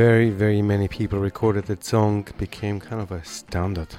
Very, 0.00 0.30
very 0.30 0.62
many 0.62 0.88
people 0.88 1.18
recorded 1.18 1.66
that 1.66 1.84
song, 1.84 2.26
became 2.38 2.80
kind 2.80 3.02
of 3.02 3.12
a 3.12 3.22
standard. 3.22 3.96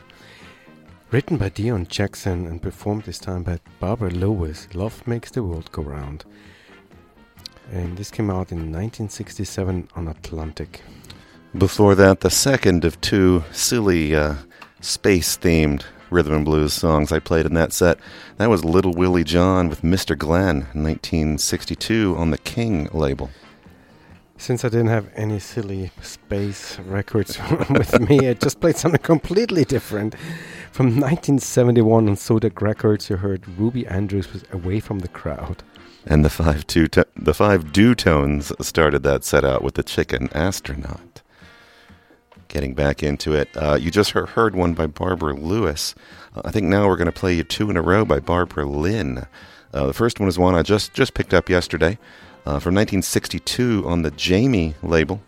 Written 1.12 1.38
by 1.38 1.52
Deon 1.52 1.88
Jackson 1.88 2.48
and 2.48 2.60
performed 2.60 3.04
this 3.04 3.20
time 3.20 3.44
by 3.44 3.60
Barbara 3.80 4.10
Lewis, 4.10 4.68
Love 4.74 5.06
Makes 5.06 5.30
the 5.30 5.44
World 5.44 5.72
Go 5.72 5.84
Round. 5.84 6.26
And 7.72 8.00
this 8.00 8.10
came 8.10 8.32
out 8.32 8.52
in 8.52 8.72
1967 8.72 9.90
on 9.96 10.08
Atlantic. 10.08 10.82
Before 11.56 11.94
that, 11.94 12.22
the 12.22 12.32
second 12.32 12.84
of 12.84 13.00
two 13.02 13.44
silly 13.52 14.16
uh, 14.16 14.38
space 14.80 15.38
themed 15.38 15.84
rhythm 16.10 16.34
and 16.34 16.46
blues 16.46 16.74
songs 16.74 17.12
I 17.12 17.20
played 17.20 17.46
in 17.46 17.54
that 17.54 17.74
set. 17.74 18.00
That 18.38 18.50
was 18.50 18.66
Little 18.66 18.94
Willie 18.94 19.24
John 19.24 19.70
with 19.70 19.84
Mr. 19.84 20.18
Glenn, 20.18 20.62
1962, 20.74 22.16
on 22.18 22.32
the 22.32 22.40
King 22.40 22.90
label. 22.92 23.30
Since 24.42 24.66
I 24.66 24.70
didn't 24.70 24.88
have 24.88 25.08
any 25.16 25.38
silly 25.38 25.92
space 26.02 26.80
records 26.80 27.38
with 27.70 28.00
me, 28.10 28.28
I 28.28 28.34
just 28.34 28.60
played 28.60 28.76
something 28.76 29.00
completely 29.00 29.66
different. 29.66 30.16
From 30.72 30.88
1971 30.88 32.10
on 32.10 32.16
Zodiac 32.16 32.60
Records, 32.60 33.08
you 33.08 33.18
heard 33.18 33.48
Ruby 33.48 33.86
Andrews 33.86 34.34
was 34.34 34.44
Away 34.52 34.80
from 34.80 34.98
the 34.98 35.10
Crowd. 35.10 35.62
And 36.08 36.26
the 36.26 36.32
five 36.32 36.66
two 36.66 36.88
to- 36.88 37.06
the 37.16 37.36
five 37.36 37.72
Du-Tones 37.72 38.52
started 38.66 39.04
that 39.04 39.24
set 39.24 39.46
out 39.46 39.62
with 39.62 39.76
the 39.76 39.84
chicken 39.84 40.28
astronaut. 40.34 41.22
Getting 42.48 42.74
back 42.74 43.04
into 43.04 43.36
it, 43.36 43.56
uh, 43.56 43.78
you 43.80 43.92
just 43.92 44.10
heard, 44.10 44.30
heard 44.30 44.56
one 44.56 44.74
by 44.74 44.88
Barbara 44.88 45.36
Lewis. 45.36 45.94
Uh, 46.36 46.42
I 46.46 46.50
think 46.50 46.66
now 46.66 46.88
we're 46.88 46.98
going 46.98 47.06
to 47.06 47.12
play 47.12 47.36
you 47.36 47.44
two 47.44 47.70
in 47.70 47.78
a 47.78 47.82
row 47.84 48.06
by 48.06 48.20
Barbara 48.20 48.66
Lynn. 48.66 49.28
Uh, 49.72 49.86
the 49.86 49.94
first 49.94 50.20
one 50.20 50.28
is 50.28 50.40
one 50.40 50.56
I 50.56 50.64
just 50.64 50.96
just 50.96 51.14
picked 51.14 51.36
up 51.36 51.48
yesterday 51.48 52.00
uh, 52.46 52.60
from 52.60 52.76
1962 52.76 53.84
on 53.86 54.02
the 54.02 54.12
Jamie 54.12 54.76
label. 54.82 55.22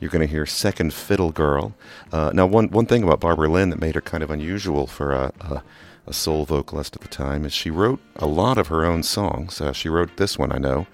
You're 0.00 0.10
going 0.10 0.26
to 0.26 0.30
hear 0.32 0.44
Second 0.46 0.92
Fiddle 0.92 1.30
Girl. 1.32 1.74
Uh, 2.12 2.30
now, 2.34 2.46
one, 2.46 2.68
one 2.68 2.86
thing 2.86 3.02
about 3.02 3.20
Barbara 3.20 3.48
Lynn 3.48 3.70
that 3.70 3.80
made 3.80 3.94
her 3.94 4.00
kind 4.00 4.22
of 4.22 4.30
unusual 4.30 4.86
for 4.86 5.12
a, 5.12 5.32
a, 5.40 5.62
a 6.06 6.12
soul 6.12 6.44
vocalist 6.44 6.96
at 6.96 7.02
the 7.02 7.08
time 7.08 7.44
is 7.44 7.52
she 7.52 7.70
wrote 7.70 8.00
a 8.16 8.26
lot 8.26 8.58
of 8.58 8.66
her 8.68 8.84
own 8.84 9.02
songs. 9.02 9.60
Uh, 9.60 9.72
she 9.72 9.88
wrote 9.88 10.16
this 10.16 10.38
one, 10.38 10.52
I 10.52 10.58
know. 10.58 10.86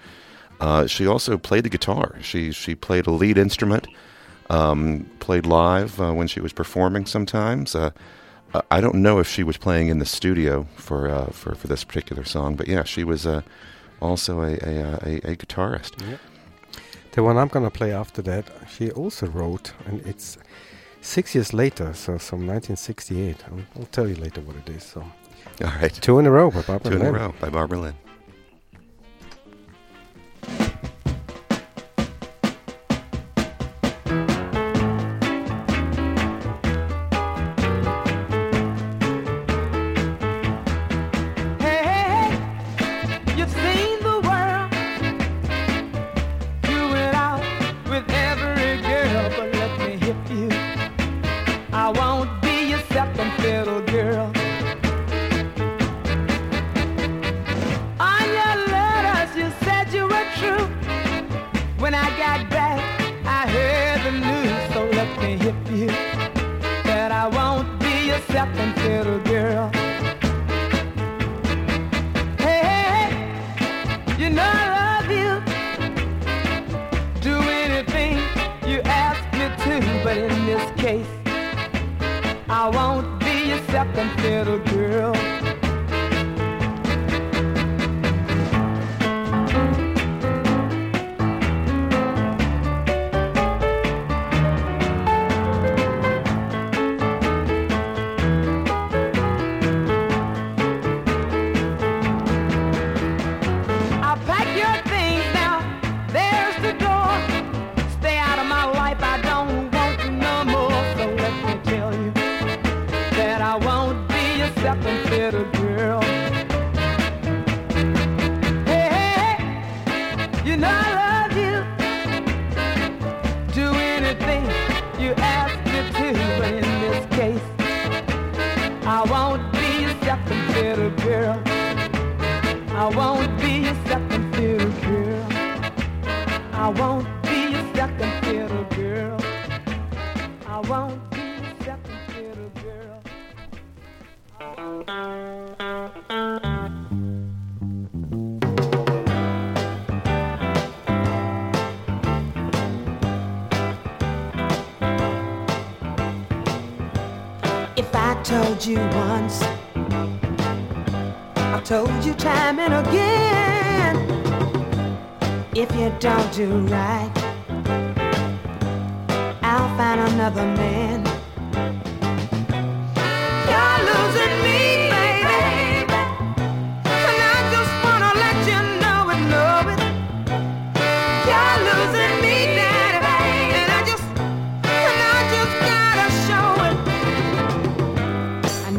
Uh, 0.61 0.87
she 0.87 1.07
also 1.07 1.39
played 1.39 1.65
the 1.65 1.71
guitar. 1.71 2.17
She, 2.21 2.53
she 2.53 2.75
played 2.75 3.07
a 3.07 3.11
lead 3.11 3.39
instrument, 3.39 3.89
um, 4.51 5.11
played 5.19 5.47
live 5.47 5.99
uh, 6.01 6.13
when 6.13 6.27
she 6.27 6.41
was 6.41 6.53
performing 6.53 7.07
sometimes. 7.07 7.75
Uh, 7.75 7.91
I- 8.71 8.81
don't 8.81 8.97
know 8.97 9.19
if 9.19 9.29
she 9.29 9.43
was 9.43 9.57
playing 9.57 9.89
in 9.89 9.99
the 10.01 10.07
studio 10.07 10.67
for, 10.77 11.09
uh, 11.09 11.27
for, 11.31 11.55
for 11.55 11.67
this 11.69 11.85
particular 11.85 12.25
song, 12.25 12.57
but 12.57 12.69
yeah, 12.69 12.83
she 12.85 13.05
was 13.05 13.27
also 14.01 14.40
a, 14.40 14.52
a, 14.62 14.82
uh, 14.82 14.98
a, 15.02 15.16
a 15.32 15.36
guitarist. 15.36 15.94
The 17.12 17.22
one 17.22 17.36
I'm 17.39 17.48
gonna 17.48 17.70
play 17.70 17.93
after 17.93 18.22
that, 18.22 18.47
she 18.68 18.90
also 18.90 19.27
wrote, 19.27 19.72
and 19.86 20.01
it's 20.06 20.39
six 21.01 21.35
years 21.35 21.52
later, 21.52 21.93
so 21.94 22.18
from 22.18 22.47
1968. 22.47 23.36
I'll, 23.51 23.59
I'll 23.77 23.86
tell 23.86 24.09
you 24.09 24.14
later 24.16 24.40
what 24.43 24.56
it 24.56 24.68
is. 24.68 24.85
So, 24.85 25.01
All 25.64 25.70
right. 25.81 25.93
two 25.93 26.18
in 26.18 26.27
a 26.27 26.31
row 26.31 26.51
by 26.51 26.62
Barbara 26.62 26.90
Two 26.90 26.97
in 26.98 27.06
a 27.06 27.12
row 27.12 27.35
by 27.40 27.48
Barbara 27.48 27.78
Lynn. 27.81 27.94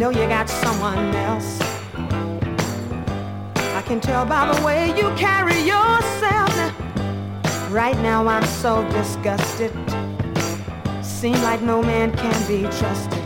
Know 0.01 0.09
you 0.09 0.27
got 0.27 0.49
someone 0.49 1.13
else. 1.13 1.61
I 3.77 3.83
can 3.85 3.99
tell 3.99 4.25
by 4.25 4.51
the 4.51 4.65
way 4.65 4.87
you 4.97 5.13
carry 5.15 5.59
yourself. 5.59 6.49
Now, 6.57 7.67
right 7.69 7.95
now 7.97 8.25
I'm 8.25 8.43
so 8.45 8.83
disgusted. 8.89 9.71
Seem 11.03 11.39
like 11.43 11.61
no 11.61 11.83
man 11.83 12.17
can 12.17 12.47
be 12.47 12.63
trusted. 12.79 13.20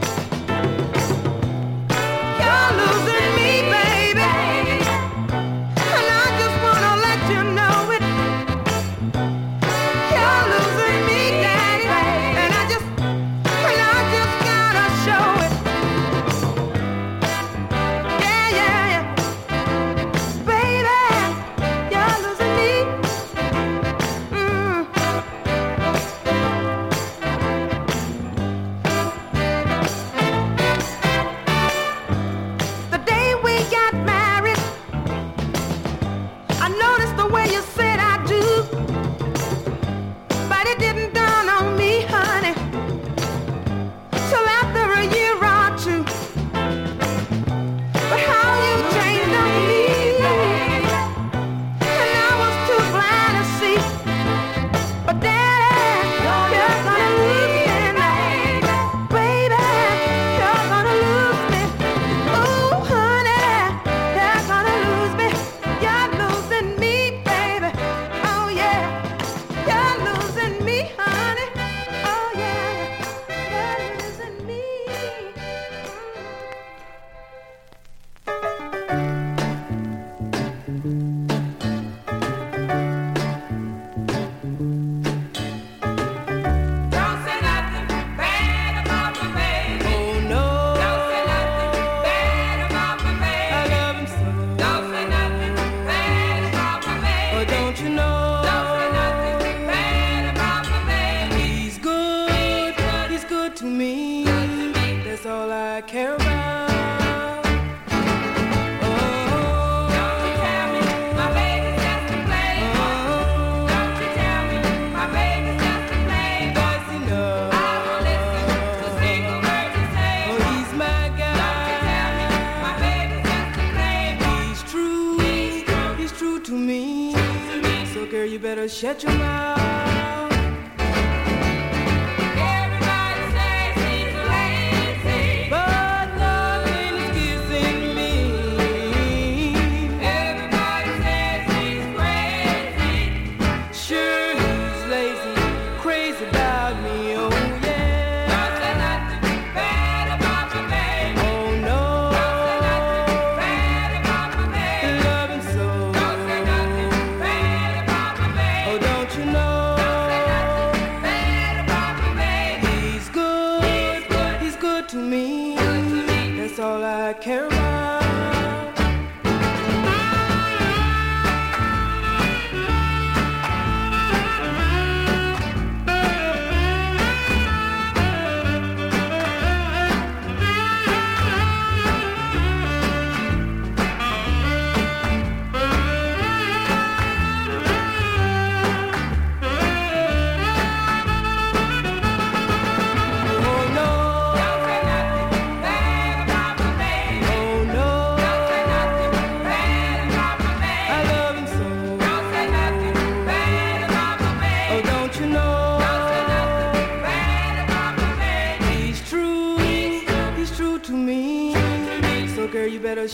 what 128.95 129.03
you 129.03 129.24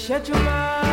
Shut 0.02 0.28
your 0.30 0.38
mouth. 0.40 0.90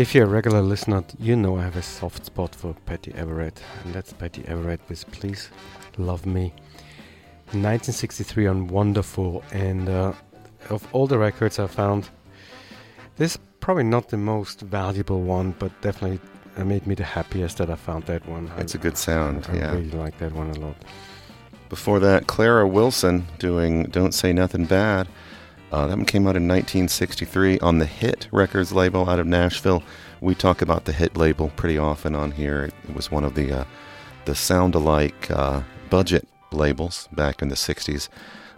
If 0.00 0.14
you're 0.14 0.24
a 0.24 0.28
regular 0.28 0.62
listener, 0.62 1.04
you 1.18 1.36
know 1.36 1.58
I 1.58 1.62
have 1.62 1.76
a 1.76 1.82
soft 1.82 2.24
spot 2.24 2.54
for 2.54 2.74
Betty 2.86 3.12
Everett, 3.14 3.62
and 3.84 3.92
that's 3.92 4.14
Betty 4.14 4.42
Everett 4.48 4.80
with 4.88 5.04
Please 5.12 5.50
Love 5.98 6.24
Me. 6.24 6.54
1963 7.52 8.46
on 8.46 8.68
One-derful, 8.68 9.44
and 9.52 9.90
uh, 9.90 10.14
of 10.70 10.88
all 10.94 11.06
the 11.06 11.18
records 11.18 11.58
I 11.58 11.66
found, 11.66 12.08
this 13.18 13.38
probably 13.60 13.82
not 13.82 14.08
the 14.08 14.16
most 14.16 14.62
valuable 14.62 15.20
one, 15.20 15.54
but 15.58 15.70
definitely 15.82 16.18
uh, 16.56 16.64
made 16.64 16.86
me 16.86 16.94
the 16.94 17.04
happiest 17.04 17.58
that 17.58 17.68
I 17.68 17.74
found 17.74 18.04
that 18.04 18.26
one. 18.26 18.50
It's 18.56 18.74
I, 18.74 18.78
a 18.78 18.80
good 18.80 18.96
sound, 18.96 19.48
I, 19.50 19.52
I 19.52 19.56
yeah. 19.56 19.70
I 19.70 19.74
really 19.74 19.90
like 19.90 20.16
that 20.20 20.32
one 20.32 20.48
a 20.48 20.58
lot. 20.60 20.76
Before 21.68 22.00
that, 22.00 22.26
Clara 22.26 22.66
Wilson 22.66 23.26
doing 23.38 23.82
Don't 23.90 24.14
Say 24.14 24.32
Nothing 24.32 24.64
Bad. 24.64 25.08
Uh, 25.72 25.86
that 25.86 25.96
one 25.96 26.04
came 26.04 26.22
out 26.22 26.36
in 26.36 26.48
1963 26.48 27.60
on 27.60 27.78
the 27.78 27.86
Hit 27.86 28.28
Records 28.32 28.72
label 28.72 29.08
out 29.08 29.20
of 29.20 29.26
Nashville. 29.26 29.84
We 30.20 30.34
talk 30.34 30.62
about 30.62 30.84
the 30.84 30.92
Hit 30.92 31.16
label 31.16 31.50
pretty 31.54 31.78
often 31.78 32.16
on 32.16 32.32
here. 32.32 32.70
It 32.88 32.94
was 32.94 33.10
one 33.10 33.24
of 33.24 33.34
the 33.34 33.60
uh, 33.60 33.64
the 34.24 34.34
sound 34.34 34.74
alike 34.74 35.30
uh, 35.30 35.62
budget 35.88 36.26
labels 36.50 37.08
back 37.12 37.40
in 37.40 37.48
the 37.48 37.54
60s 37.54 38.08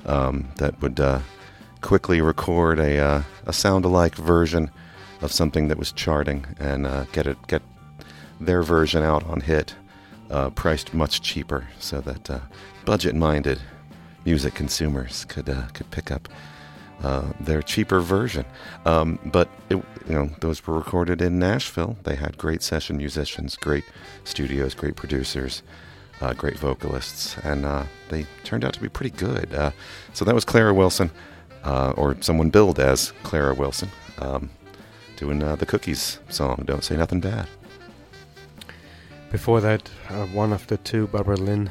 um, 0.07 0.49
that 0.57 0.81
would 0.81 0.99
uh, 0.99 1.21
quickly 1.83 2.21
record 2.21 2.79
a, 2.79 2.99
uh, 2.99 3.23
a 3.47 3.53
sound 3.53 3.85
alike 3.85 4.15
version 4.15 4.71
of 5.21 5.31
something 5.31 5.69
that 5.69 5.79
was 5.79 5.93
charting 5.93 6.47
and 6.59 6.87
uh, 6.87 7.05
get 7.13 7.27
it 7.27 7.37
get 7.47 7.63
their 8.41 8.63
version 8.63 9.03
out 9.03 9.23
on 9.25 9.41
Hit, 9.41 9.75
priced 10.55 10.95
much 10.95 11.21
cheaper, 11.21 11.69
so 11.79 12.01
that 12.01 12.31
uh, 12.31 12.41
budget-minded 12.87 13.61
music 14.25 14.55
consumers 14.55 15.27
could 15.27 15.47
could 15.75 15.91
pick 15.91 16.11
up 16.11 16.29
uh, 17.03 17.33
their 17.41 17.63
cheaper 17.63 18.01
version. 18.01 18.45
Um, 18.85 19.19
but 19.27 19.49
it, 19.69 19.77
you 20.09 20.15
know, 20.15 20.31
those 20.41 20.65
were 20.67 20.75
recorded 20.75 21.21
in 21.21 21.39
Nashville. 21.39 21.97
They 22.05 22.15
had 22.15 22.39
great 22.39 22.63
session 22.63 22.97
musicians, 22.97 23.57
great 23.57 23.85
studios, 24.25 24.75
great 24.75 24.97
producers, 24.97 25.63
uh, 26.21 26.33
great 26.35 26.59
vocalists, 26.59 27.37
and 27.39 27.65
uh, 27.65 27.85
they 28.09 28.27
turned 28.45 28.65
out 28.65 28.73
to 28.75 28.81
be 28.81 28.89
pretty 28.89 29.17
good. 29.17 29.53
Uh, 29.55 29.73
so 30.13 30.25
that 30.25 30.35
was 30.35 30.45
Clara 30.45 30.73
Wilson, 30.73 31.11
uh, 31.65 31.93
or 31.97 32.17
someone 32.21 32.51
billed 32.51 32.79
as 32.79 33.13
Clara 33.23 33.55
Wilson, 33.55 33.91
um, 34.19 34.51
doing 35.17 35.41
the 35.41 35.67
Cookies 35.67 36.21
song 36.29 36.63
"Don't 36.65 36.85
Say 36.85 36.97
Nothing 36.97 37.21
Bad." 37.21 37.49
Before 39.31 39.61
that, 39.61 39.89
one 40.33 40.53
of 40.53 40.67
the 40.67 40.77
two 40.77 41.07
Barbara 41.07 41.37
Lynn 41.37 41.71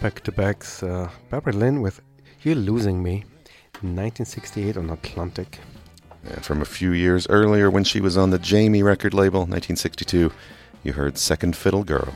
back 0.00 0.20
to 0.24 0.32
backs. 0.32 0.82
Uh, 0.82 1.08
Barbara 1.30 1.52
Lynn 1.52 1.80
with 1.80 2.00
You're 2.42 2.56
Losing 2.56 3.02
Me 3.02 3.24
1968 3.82 4.76
on 4.76 4.90
Atlantic. 4.90 5.58
And 6.24 6.44
from 6.44 6.60
a 6.60 6.66
few 6.66 6.92
years 6.92 7.26
earlier, 7.28 7.70
when 7.70 7.84
she 7.84 8.00
was 8.00 8.16
on 8.16 8.30
the 8.30 8.38
Jamie 8.38 8.82
record 8.82 9.14
label, 9.14 9.40
1962, 9.40 10.32
you 10.82 10.92
heard 10.92 11.16
Second 11.18 11.56
Fiddle 11.56 11.84
Girl. 11.84 12.12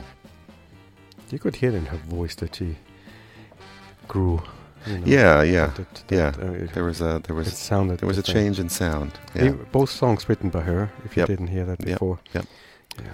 You 1.31 1.39
could 1.39 1.55
hear 1.55 1.75
in 1.75 1.87
her 1.87 1.97
voice 1.97 2.35
that 2.35 2.55
she 2.55 2.77
grew. 4.07 4.43
you 4.85 4.99
know, 4.99 5.05
Yeah, 5.07 5.41
yeah, 5.41 5.67
that- 5.75 6.03
yeah. 6.09 6.27
uh, 6.39 6.67
There 6.73 6.83
was 6.83 7.01
a 7.01 7.19
there 7.25 7.35
was 7.35 7.47
it 7.47 7.55
sounded 7.55 7.99
there 7.99 8.07
was 8.07 8.19
a 8.19 8.23
change 8.23 8.59
in 8.59 8.69
sound. 8.69 9.13
Yeah. 9.33 9.53
both 9.71 9.89
songs 9.89 10.29
written 10.29 10.49
by 10.51 10.61
her. 10.61 10.91
If 11.03 11.17
you 11.17 11.21
Yep. 11.21 11.27
didn't 11.27 11.47
hear 11.47 11.65
that 11.65 11.79
Yep. 11.79 11.87
before. 11.87 12.19
Yep. 12.35 12.45
Yeah. 12.99 13.05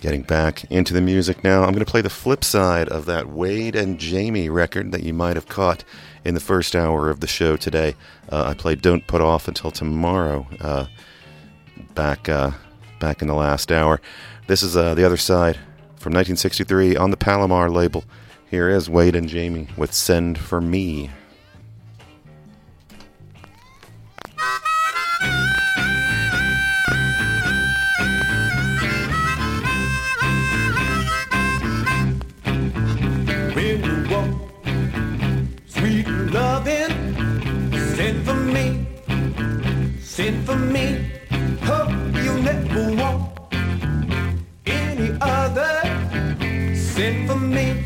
Getting 0.00 0.22
back 0.22 0.64
into 0.70 0.94
the 0.94 1.00
music 1.00 1.42
now, 1.44 1.64
I'm 1.64 1.72
going 1.72 1.84
to 1.84 1.90
play 1.90 2.00
the 2.00 2.08
flip 2.08 2.42
side 2.44 2.88
of 2.88 3.04
that 3.06 3.28
Wade 3.28 3.74
and 3.76 3.98
Jamie 3.98 4.48
record 4.48 4.92
that 4.92 5.02
you 5.02 5.12
might 5.12 5.34
have 5.36 5.48
caught 5.48 5.82
in 6.24 6.34
the 6.34 6.40
first 6.40 6.76
hour 6.76 7.10
of 7.10 7.20
the 7.20 7.26
show 7.26 7.56
today. 7.56 7.94
Uh, 8.30 8.44
I 8.48 8.54
played 8.54 8.82
"Don't 8.82 9.06
Put 9.06 9.20
Off 9.20 9.48
Until 9.48 9.70
Tomorrow" 9.70 10.46
uh, 10.60 10.86
back 11.94 12.28
uh, 12.28 12.52
back 12.98 13.22
in 13.22 13.28
the 13.28 13.34
last 13.34 13.72
hour. 13.72 14.00
This 14.46 14.62
is 14.62 14.76
uh, 14.76 14.94
the 14.94 15.04
other 15.04 15.16
side 15.16 15.56
from 15.96 16.12
1963 16.12 16.96
on 16.96 17.10
the 17.10 17.16
Palomar 17.16 17.70
label. 17.70 18.04
Here 18.48 18.68
is 18.68 18.90
Wade 18.90 19.14
and 19.14 19.28
Jamie 19.28 19.68
with 19.76 19.92
"Send 19.92 20.38
for 20.38 20.60
Me." 20.60 21.10
For 40.44 40.56
me. 40.56 41.10
Hope 41.62 41.90
you 42.24 42.32
never 42.40 42.94
want 42.94 43.20
any 44.66 45.16
other. 45.20 45.72
Send 46.74 47.28
for 47.28 47.36
me, 47.36 47.84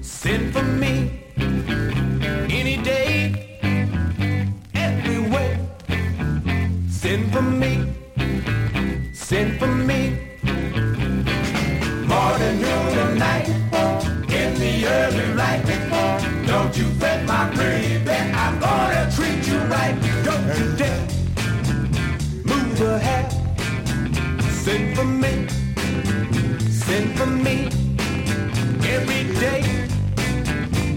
send 0.00 0.52
for 0.52 0.62
me. 0.62 1.20
Any 2.50 2.76
day, 2.82 3.58
every 4.74 5.20
way. 5.30 5.58
Send 6.88 7.32
for 7.32 7.42
me, 7.42 7.72
send 9.12 9.58
for 9.58 9.66
me. 9.66 10.18
Morning, 12.12 12.56
noon, 12.62 12.98
and 13.04 13.18
night 13.18 13.48
in 14.40 14.54
the 14.62 14.86
early 14.86 15.34
light. 15.34 15.62
Don't 16.46 16.76
you 16.76 16.84
fret, 16.98 17.24
my 17.26 17.48
baby, 17.56 18.10
I'm 18.10 18.58
gonna 18.60 19.10
treat 19.14 19.46
you 19.46 19.58
right. 19.74 19.96
Don't 20.24 20.58
you 20.58 20.76
dare 20.76 21.01
Send 24.64 24.96
for 24.96 25.04
me, 25.04 25.48
send 26.70 27.18
for 27.18 27.26
me. 27.26 27.66
Every 28.86 29.24
day, 29.40 29.62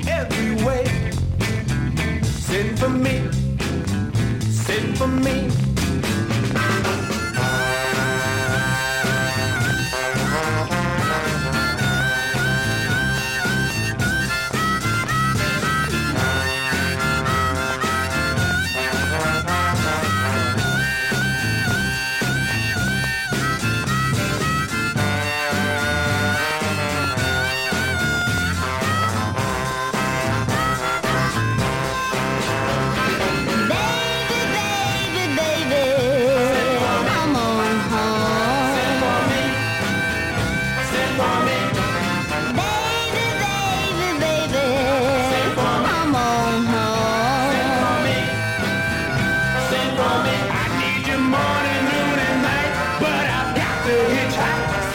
every 0.08 0.64
way. 0.64 0.86
Send 2.22 2.78
for 2.80 2.90
me, 2.90 3.28
send 4.52 4.98
for 5.00 5.08
me. 5.08 5.65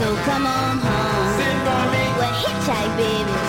So 0.01 0.17
come 0.25 0.47
on 0.47 0.79
home. 0.79 1.37
Send 1.37 1.61
for 1.61 1.83
me. 1.93 2.05
Well, 2.17 2.33
hitchhike, 2.33 2.97
baby. 2.97 3.40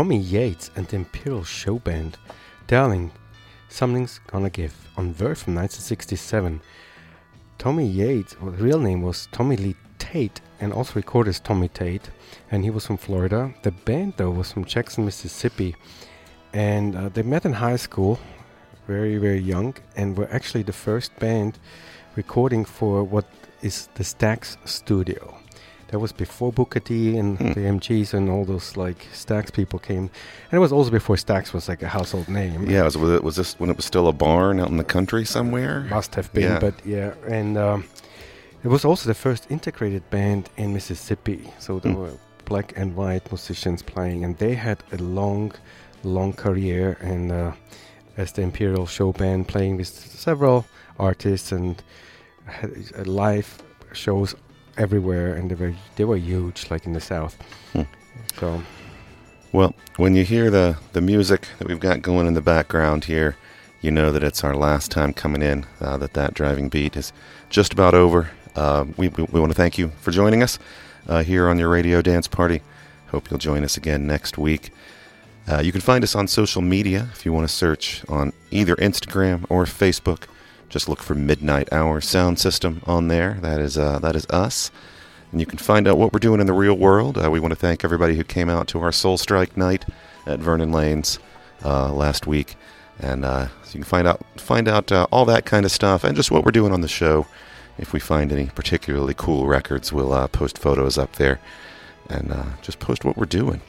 Tommy 0.00 0.16
Yates 0.16 0.70
and 0.76 0.86
the 0.88 0.96
Imperial 0.96 1.44
Show 1.44 1.78
Band. 1.78 2.16
Darling, 2.66 3.10
something's 3.68 4.18
gonna 4.28 4.48
give. 4.48 4.72
On 4.96 5.12
Verve 5.12 5.36
from 5.36 5.56
1967. 5.56 6.62
Tommy 7.58 7.86
Yates, 7.86 8.34
well, 8.40 8.52
real 8.52 8.78
name 8.78 9.02
was 9.02 9.28
Tommy 9.30 9.58
Lee 9.58 9.76
Tate, 9.98 10.40
and 10.58 10.72
also 10.72 10.94
recorded 10.94 11.28
as 11.28 11.40
Tommy 11.40 11.68
Tate, 11.68 12.08
and 12.50 12.64
he 12.64 12.70
was 12.70 12.86
from 12.86 12.96
Florida. 12.96 13.52
The 13.62 13.72
band, 13.72 14.14
though, 14.16 14.30
was 14.30 14.50
from 14.50 14.64
Jackson, 14.64 15.04
Mississippi, 15.04 15.76
and 16.54 16.96
uh, 16.96 17.10
they 17.10 17.22
met 17.22 17.44
in 17.44 17.52
high 17.52 17.76
school, 17.76 18.18
very, 18.86 19.18
very 19.18 19.40
young, 19.40 19.74
and 19.96 20.16
were 20.16 20.32
actually 20.32 20.62
the 20.62 20.72
first 20.72 21.14
band 21.18 21.58
recording 22.16 22.64
for 22.64 23.04
what 23.04 23.26
is 23.60 23.90
the 23.96 24.02
Stax 24.02 24.56
Studio. 24.66 25.39
That 25.90 25.98
was 25.98 26.12
before 26.12 26.52
Booker 26.52 26.78
T 26.80 27.16
and 27.18 27.36
Hmm. 27.38 27.52
the 27.52 27.60
MGs 27.66 28.14
and 28.14 28.30
all 28.30 28.44
those 28.44 28.76
like 28.76 29.08
Stax 29.12 29.52
people 29.52 29.78
came, 29.80 30.04
and 30.50 30.52
it 30.52 30.58
was 30.60 30.72
also 30.72 30.90
before 30.90 31.16
Stax 31.16 31.52
was 31.52 31.68
like 31.68 31.82
a 31.82 31.88
household 31.88 32.28
name. 32.28 32.70
Yeah, 32.70 32.84
was, 32.84 32.96
was 32.96 33.10
it- 33.10 33.24
was 33.24 33.36
this 33.36 33.58
when 33.58 33.70
it 33.70 33.76
was 33.76 33.84
still 33.86 34.06
a 34.06 34.12
barn 34.12 34.60
out 34.60 34.68
in 34.70 34.76
the 34.76 34.84
country 34.84 35.24
somewhere? 35.24 35.80
Must 35.90 36.14
have 36.14 36.32
been, 36.32 36.52
Yeah. 36.52 36.58
but 36.60 36.74
yeah, 36.86 37.12
and 37.28 37.58
um, 37.58 37.84
it 38.62 38.68
was 38.68 38.84
also 38.84 39.08
the 39.08 39.14
first 39.14 39.46
integrated 39.50 40.08
band 40.10 40.48
in 40.56 40.72
Mississippi. 40.72 41.52
So 41.58 41.80
there 41.80 41.92
Hmm. 41.92 41.98
were 42.00 42.12
black 42.44 42.72
and 42.76 42.94
white 42.96 43.30
musicians 43.32 43.82
playing, 43.82 44.24
and 44.24 44.36
they 44.38 44.54
had 44.54 44.78
a 44.92 44.96
long, 44.98 45.52
long 46.04 46.32
career 46.32 46.96
and 47.00 47.32
uh, 47.32 47.52
as 48.16 48.32
the 48.32 48.42
Imperial 48.42 48.86
Show 48.86 49.12
Band, 49.12 49.48
playing 49.48 49.76
with 49.76 49.88
several 49.88 50.64
artists 50.98 51.50
and 51.52 51.82
had 52.44 52.70
uh, 52.98 53.02
live 53.04 53.48
shows 53.92 54.34
everywhere, 54.76 55.34
and 55.34 55.50
they 55.50 55.54
were 55.54 55.74
they 55.96 56.04
were 56.04 56.16
huge, 56.16 56.70
like 56.70 56.86
in 56.86 56.92
the 56.92 57.00
South. 57.00 57.36
Hmm. 57.72 57.82
So 58.38 58.62
Well, 59.52 59.74
when 59.96 60.14
you 60.14 60.24
hear 60.24 60.50
the, 60.50 60.76
the 60.92 61.00
music 61.00 61.48
that 61.58 61.66
we've 61.66 61.80
got 61.80 62.02
going 62.02 62.26
in 62.26 62.34
the 62.34 62.40
background 62.40 63.04
here, 63.04 63.36
you 63.80 63.90
know 63.90 64.12
that 64.12 64.22
it's 64.22 64.44
our 64.44 64.54
last 64.54 64.90
time 64.90 65.12
coming 65.12 65.42
in, 65.42 65.66
uh, 65.80 65.96
that 65.98 66.12
that 66.14 66.34
driving 66.34 66.68
beat 66.68 66.96
is 66.96 67.12
just 67.48 67.72
about 67.72 67.94
over. 67.94 68.30
Uh, 68.54 68.84
we, 68.96 69.08
we, 69.08 69.24
we 69.24 69.40
want 69.40 69.50
to 69.50 69.56
thank 69.56 69.78
you 69.78 69.90
for 70.00 70.10
joining 70.10 70.42
us 70.42 70.58
uh, 71.08 71.22
here 71.22 71.48
on 71.48 71.58
your 71.58 71.68
radio 71.68 72.00
dance 72.02 72.28
party. 72.28 72.62
Hope 73.08 73.30
you'll 73.30 73.38
join 73.38 73.64
us 73.64 73.76
again 73.76 74.06
next 74.06 74.38
week. 74.38 74.70
Uh, 75.48 75.60
you 75.60 75.72
can 75.72 75.80
find 75.80 76.04
us 76.04 76.14
on 76.14 76.28
social 76.28 76.62
media 76.62 77.08
if 77.12 77.26
you 77.26 77.32
want 77.32 77.48
to 77.48 77.52
search 77.52 78.04
on 78.08 78.32
either 78.50 78.76
Instagram 78.76 79.44
or 79.48 79.64
Facebook. 79.64 80.24
Just 80.70 80.88
look 80.88 81.02
for 81.02 81.16
Midnight 81.16 81.72
Hour 81.72 82.00
Sound 82.00 82.38
System 82.38 82.80
on 82.86 83.08
there. 83.08 83.38
That 83.42 83.60
is 83.60 83.76
uh, 83.76 83.98
that 83.98 84.14
is 84.14 84.24
us. 84.26 84.70
And 85.32 85.40
you 85.40 85.46
can 85.46 85.58
find 85.58 85.86
out 85.86 85.98
what 85.98 86.12
we're 86.12 86.20
doing 86.20 86.40
in 86.40 86.46
the 86.46 86.52
real 86.52 86.74
world. 86.74 87.18
Uh, 87.18 87.30
we 87.30 87.40
want 87.40 87.50
to 87.50 87.56
thank 87.56 87.84
everybody 87.84 88.16
who 88.16 88.24
came 88.24 88.48
out 88.48 88.68
to 88.68 88.80
our 88.80 88.92
Soul 88.92 89.18
Strike 89.18 89.56
night 89.56 89.84
at 90.26 90.38
Vernon 90.38 90.72
Lanes 90.72 91.18
uh, 91.64 91.92
last 91.92 92.26
week, 92.26 92.54
and 93.00 93.24
uh, 93.24 93.48
so 93.64 93.72
you 93.72 93.80
can 93.80 93.84
find 93.84 94.06
out 94.06 94.24
find 94.40 94.68
out 94.68 94.92
uh, 94.92 95.08
all 95.10 95.24
that 95.24 95.44
kind 95.44 95.64
of 95.64 95.72
stuff 95.72 96.04
and 96.04 96.16
just 96.16 96.30
what 96.30 96.44
we're 96.44 96.52
doing 96.52 96.72
on 96.72 96.80
the 96.80 96.88
show. 96.88 97.26
If 97.76 97.92
we 97.92 97.98
find 97.98 98.30
any 98.32 98.46
particularly 98.46 99.14
cool 99.14 99.46
records, 99.46 99.92
we'll 99.92 100.28
post 100.28 100.56
photos 100.56 100.98
up 100.98 101.16
there 101.16 101.40
and 102.08 102.32
just 102.62 102.78
post 102.78 103.04
what 103.04 103.16
we're 103.16 103.26
doing. 103.26 103.60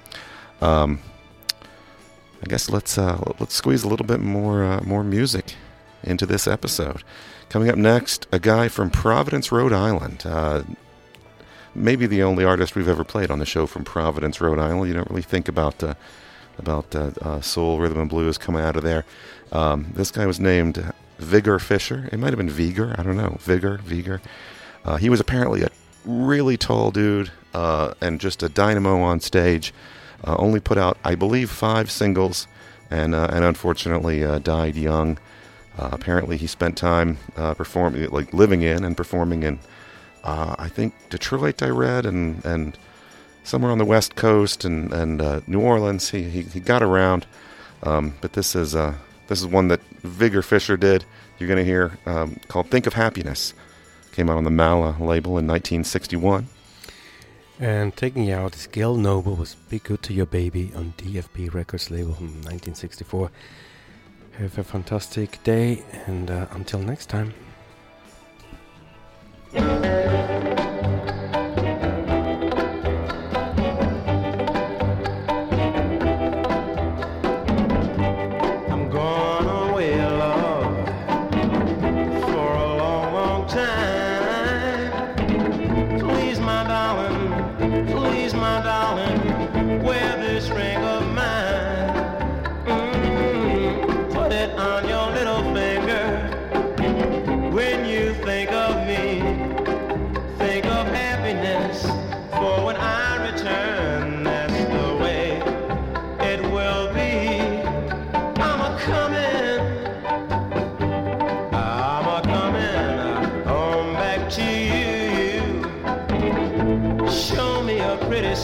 Um, 0.61 0.99
I 2.43 2.47
guess 2.47 2.69
let's 2.69 2.97
uh, 2.97 3.33
let's 3.39 3.55
squeeze 3.55 3.83
a 3.83 3.87
little 3.87 4.05
bit 4.05 4.19
more 4.19 4.63
uh, 4.63 4.81
more 4.81 5.03
music 5.03 5.55
into 6.03 6.25
this 6.25 6.47
episode. 6.47 7.03
Coming 7.49 7.69
up 7.69 7.75
next, 7.75 8.27
a 8.31 8.39
guy 8.39 8.69
from 8.69 8.89
Providence, 8.89 9.51
Rhode 9.51 9.73
Island. 9.73 10.23
Uh, 10.25 10.63
maybe 11.75 12.07
the 12.07 12.23
only 12.23 12.45
artist 12.45 12.75
we've 12.75 12.87
ever 12.87 13.03
played 13.03 13.29
on 13.29 13.39
the 13.39 13.45
show 13.45 13.67
from 13.67 13.83
Providence, 13.83 14.39
Rhode 14.39 14.59
Island. 14.59 14.87
You 14.87 14.93
don't 14.93 15.09
really 15.09 15.21
think 15.21 15.47
about 15.47 15.83
uh, 15.83 15.95
about 16.57 16.95
uh, 16.95 17.11
uh, 17.21 17.41
soul, 17.41 17.79
rhythm, 17.79 17.99
and 17.99 18.09
blues 18.09 18.37
coming 18.37 18.61
out 18.61 18.75
of 18.75 18.83
there. 18.83 19.05
Um, 19.51 19.91
this 19.95 20.11
guy 20.11 20.25
was 20.25 20.39
named 20.39 20.93
Vigor 21.17 21.59
Fisher. 21.59 22.07
It 22.11 22.19
might 22.19 22.29
have 22.29 22.37
been 22.37 22.49
Vigor. 22.49 22.95
I 22.97 23.03
don't 23.03 23.17
know. 23.17 23.37
Vigor, 23.41 23.77
Vigor. 23.83 24.21
Uh, 24.85 24.97
he 24.97 25.09
was 25.09 25.19
apparently 25.19 25.63
a 25.63 25.69
really 26.05 26.57
tall 26.57 26.91
dude 26.91 27.31
uh, 27.53 27.93
and 27.99 28.19
just 28.19 28.41
a 28.43 28.49
dynamo 28.49 29.01
on 29.01 29.19
stage. 29.19 29.73
Only 30.23 30.59
put 30.59 30.77
out, 30.77 30.97
I 31.03 31.15
believe, 31.15 31.49
five 31.49 31.89
singles, 31.89 32.47
and 32.91 33.15
and 33.15 33.43
unfortunately 33.43 34.19
died 34.41 34.75
young. 34.75 35.17
Uh, 35.81 35.89
apparently, 35.91 36.37
he 36.37 36.45
spent 36.45 36.77
time 36.77 37.17
uh, 37.35 37.55
performing, 37.55 38.07
like 38.11 38.31
living 38.35 38.61
in 38.61 38.83
and 38.83 38.95
performing 38.95 39.41
in, 39.41 39.57
uh, 40.23 40.55
I 40.59 40.69
think 40.69 40.93
Detroit. 41.09 41.63
I 41.63 41.69
read 41.69 42.05
and 42.05 42.45
and 42.45 42.77
somewhere 43.43 43.71
on 43.71 43.79
the 43.79 43.85
West 43.85 44.15
Coast 44.15 44.63
and 44.63 44.93
and 44.93 45.19
uh, 45.19 45.41
New 45.47 45.59
Orleans. 45.59 46.11
He, 46.11 46.21
he 46.29 46.43
he 46.43 46.59
got 46.59 46.83
around, 46.83 47.25
um, 47.81 48.13
but 48.21 48.33
this 48.33 48.55
is 48.55 48.75
uh 48.75 48.93
this 49.25 49.39
is 49.39 49.47
one 49.47 49.69
that 49.69 49.81
Vigor 50.03 50.43
Fisher 50.43 50.77
did. 50.77 51.03
You're 51.39 51.49
gonna 51.49 51.63
hear 51.63 51.97
um, 52.05 52.39
called 52.47 52.69
"Think 52.69 52.85
of 52.85 52.93
Happiness." 52.93 53.55
Came 54.11 54.29
out 54.29 54.37
on 54.37 54.43
the 54.43 54.51
Mala 54.51 54.97
label 54.99 55.39
in 55.39 55.47
1961. 55.47 56.47
And 57.59 57.95
taking 57.95 58.25
you 58.25 58.35
out 58.35 58.55
is 58.55 58.67
Gail 58.67 58.95
Noble 58.97 59.35
was 59.35 59.55
Be 59.55 59.79
Good 59.79 60.03
to 60.03 60.13
Your 60.13 60.25
Baby 60.27 60.71
on 60.75 60.93
DFB 60.97 61.53
Records 61.53 61.89
label 61.89 62.15
in 62.19 62.43
1964. 62.43 63.31
Have 64.41 64.57
a 64.57 64.63
fantastic 64.63 65.37
day 65.43 65.83
and 66.07 66.31
uh, 66.31 66.47
until 66.53 66.79
next 66.79 67.09
time. 67.09 67.31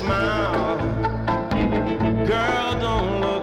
Smile. 0.08 0.78
Girl, 2.26 2.80
don't 2.80 3.22
look 3.22 3.37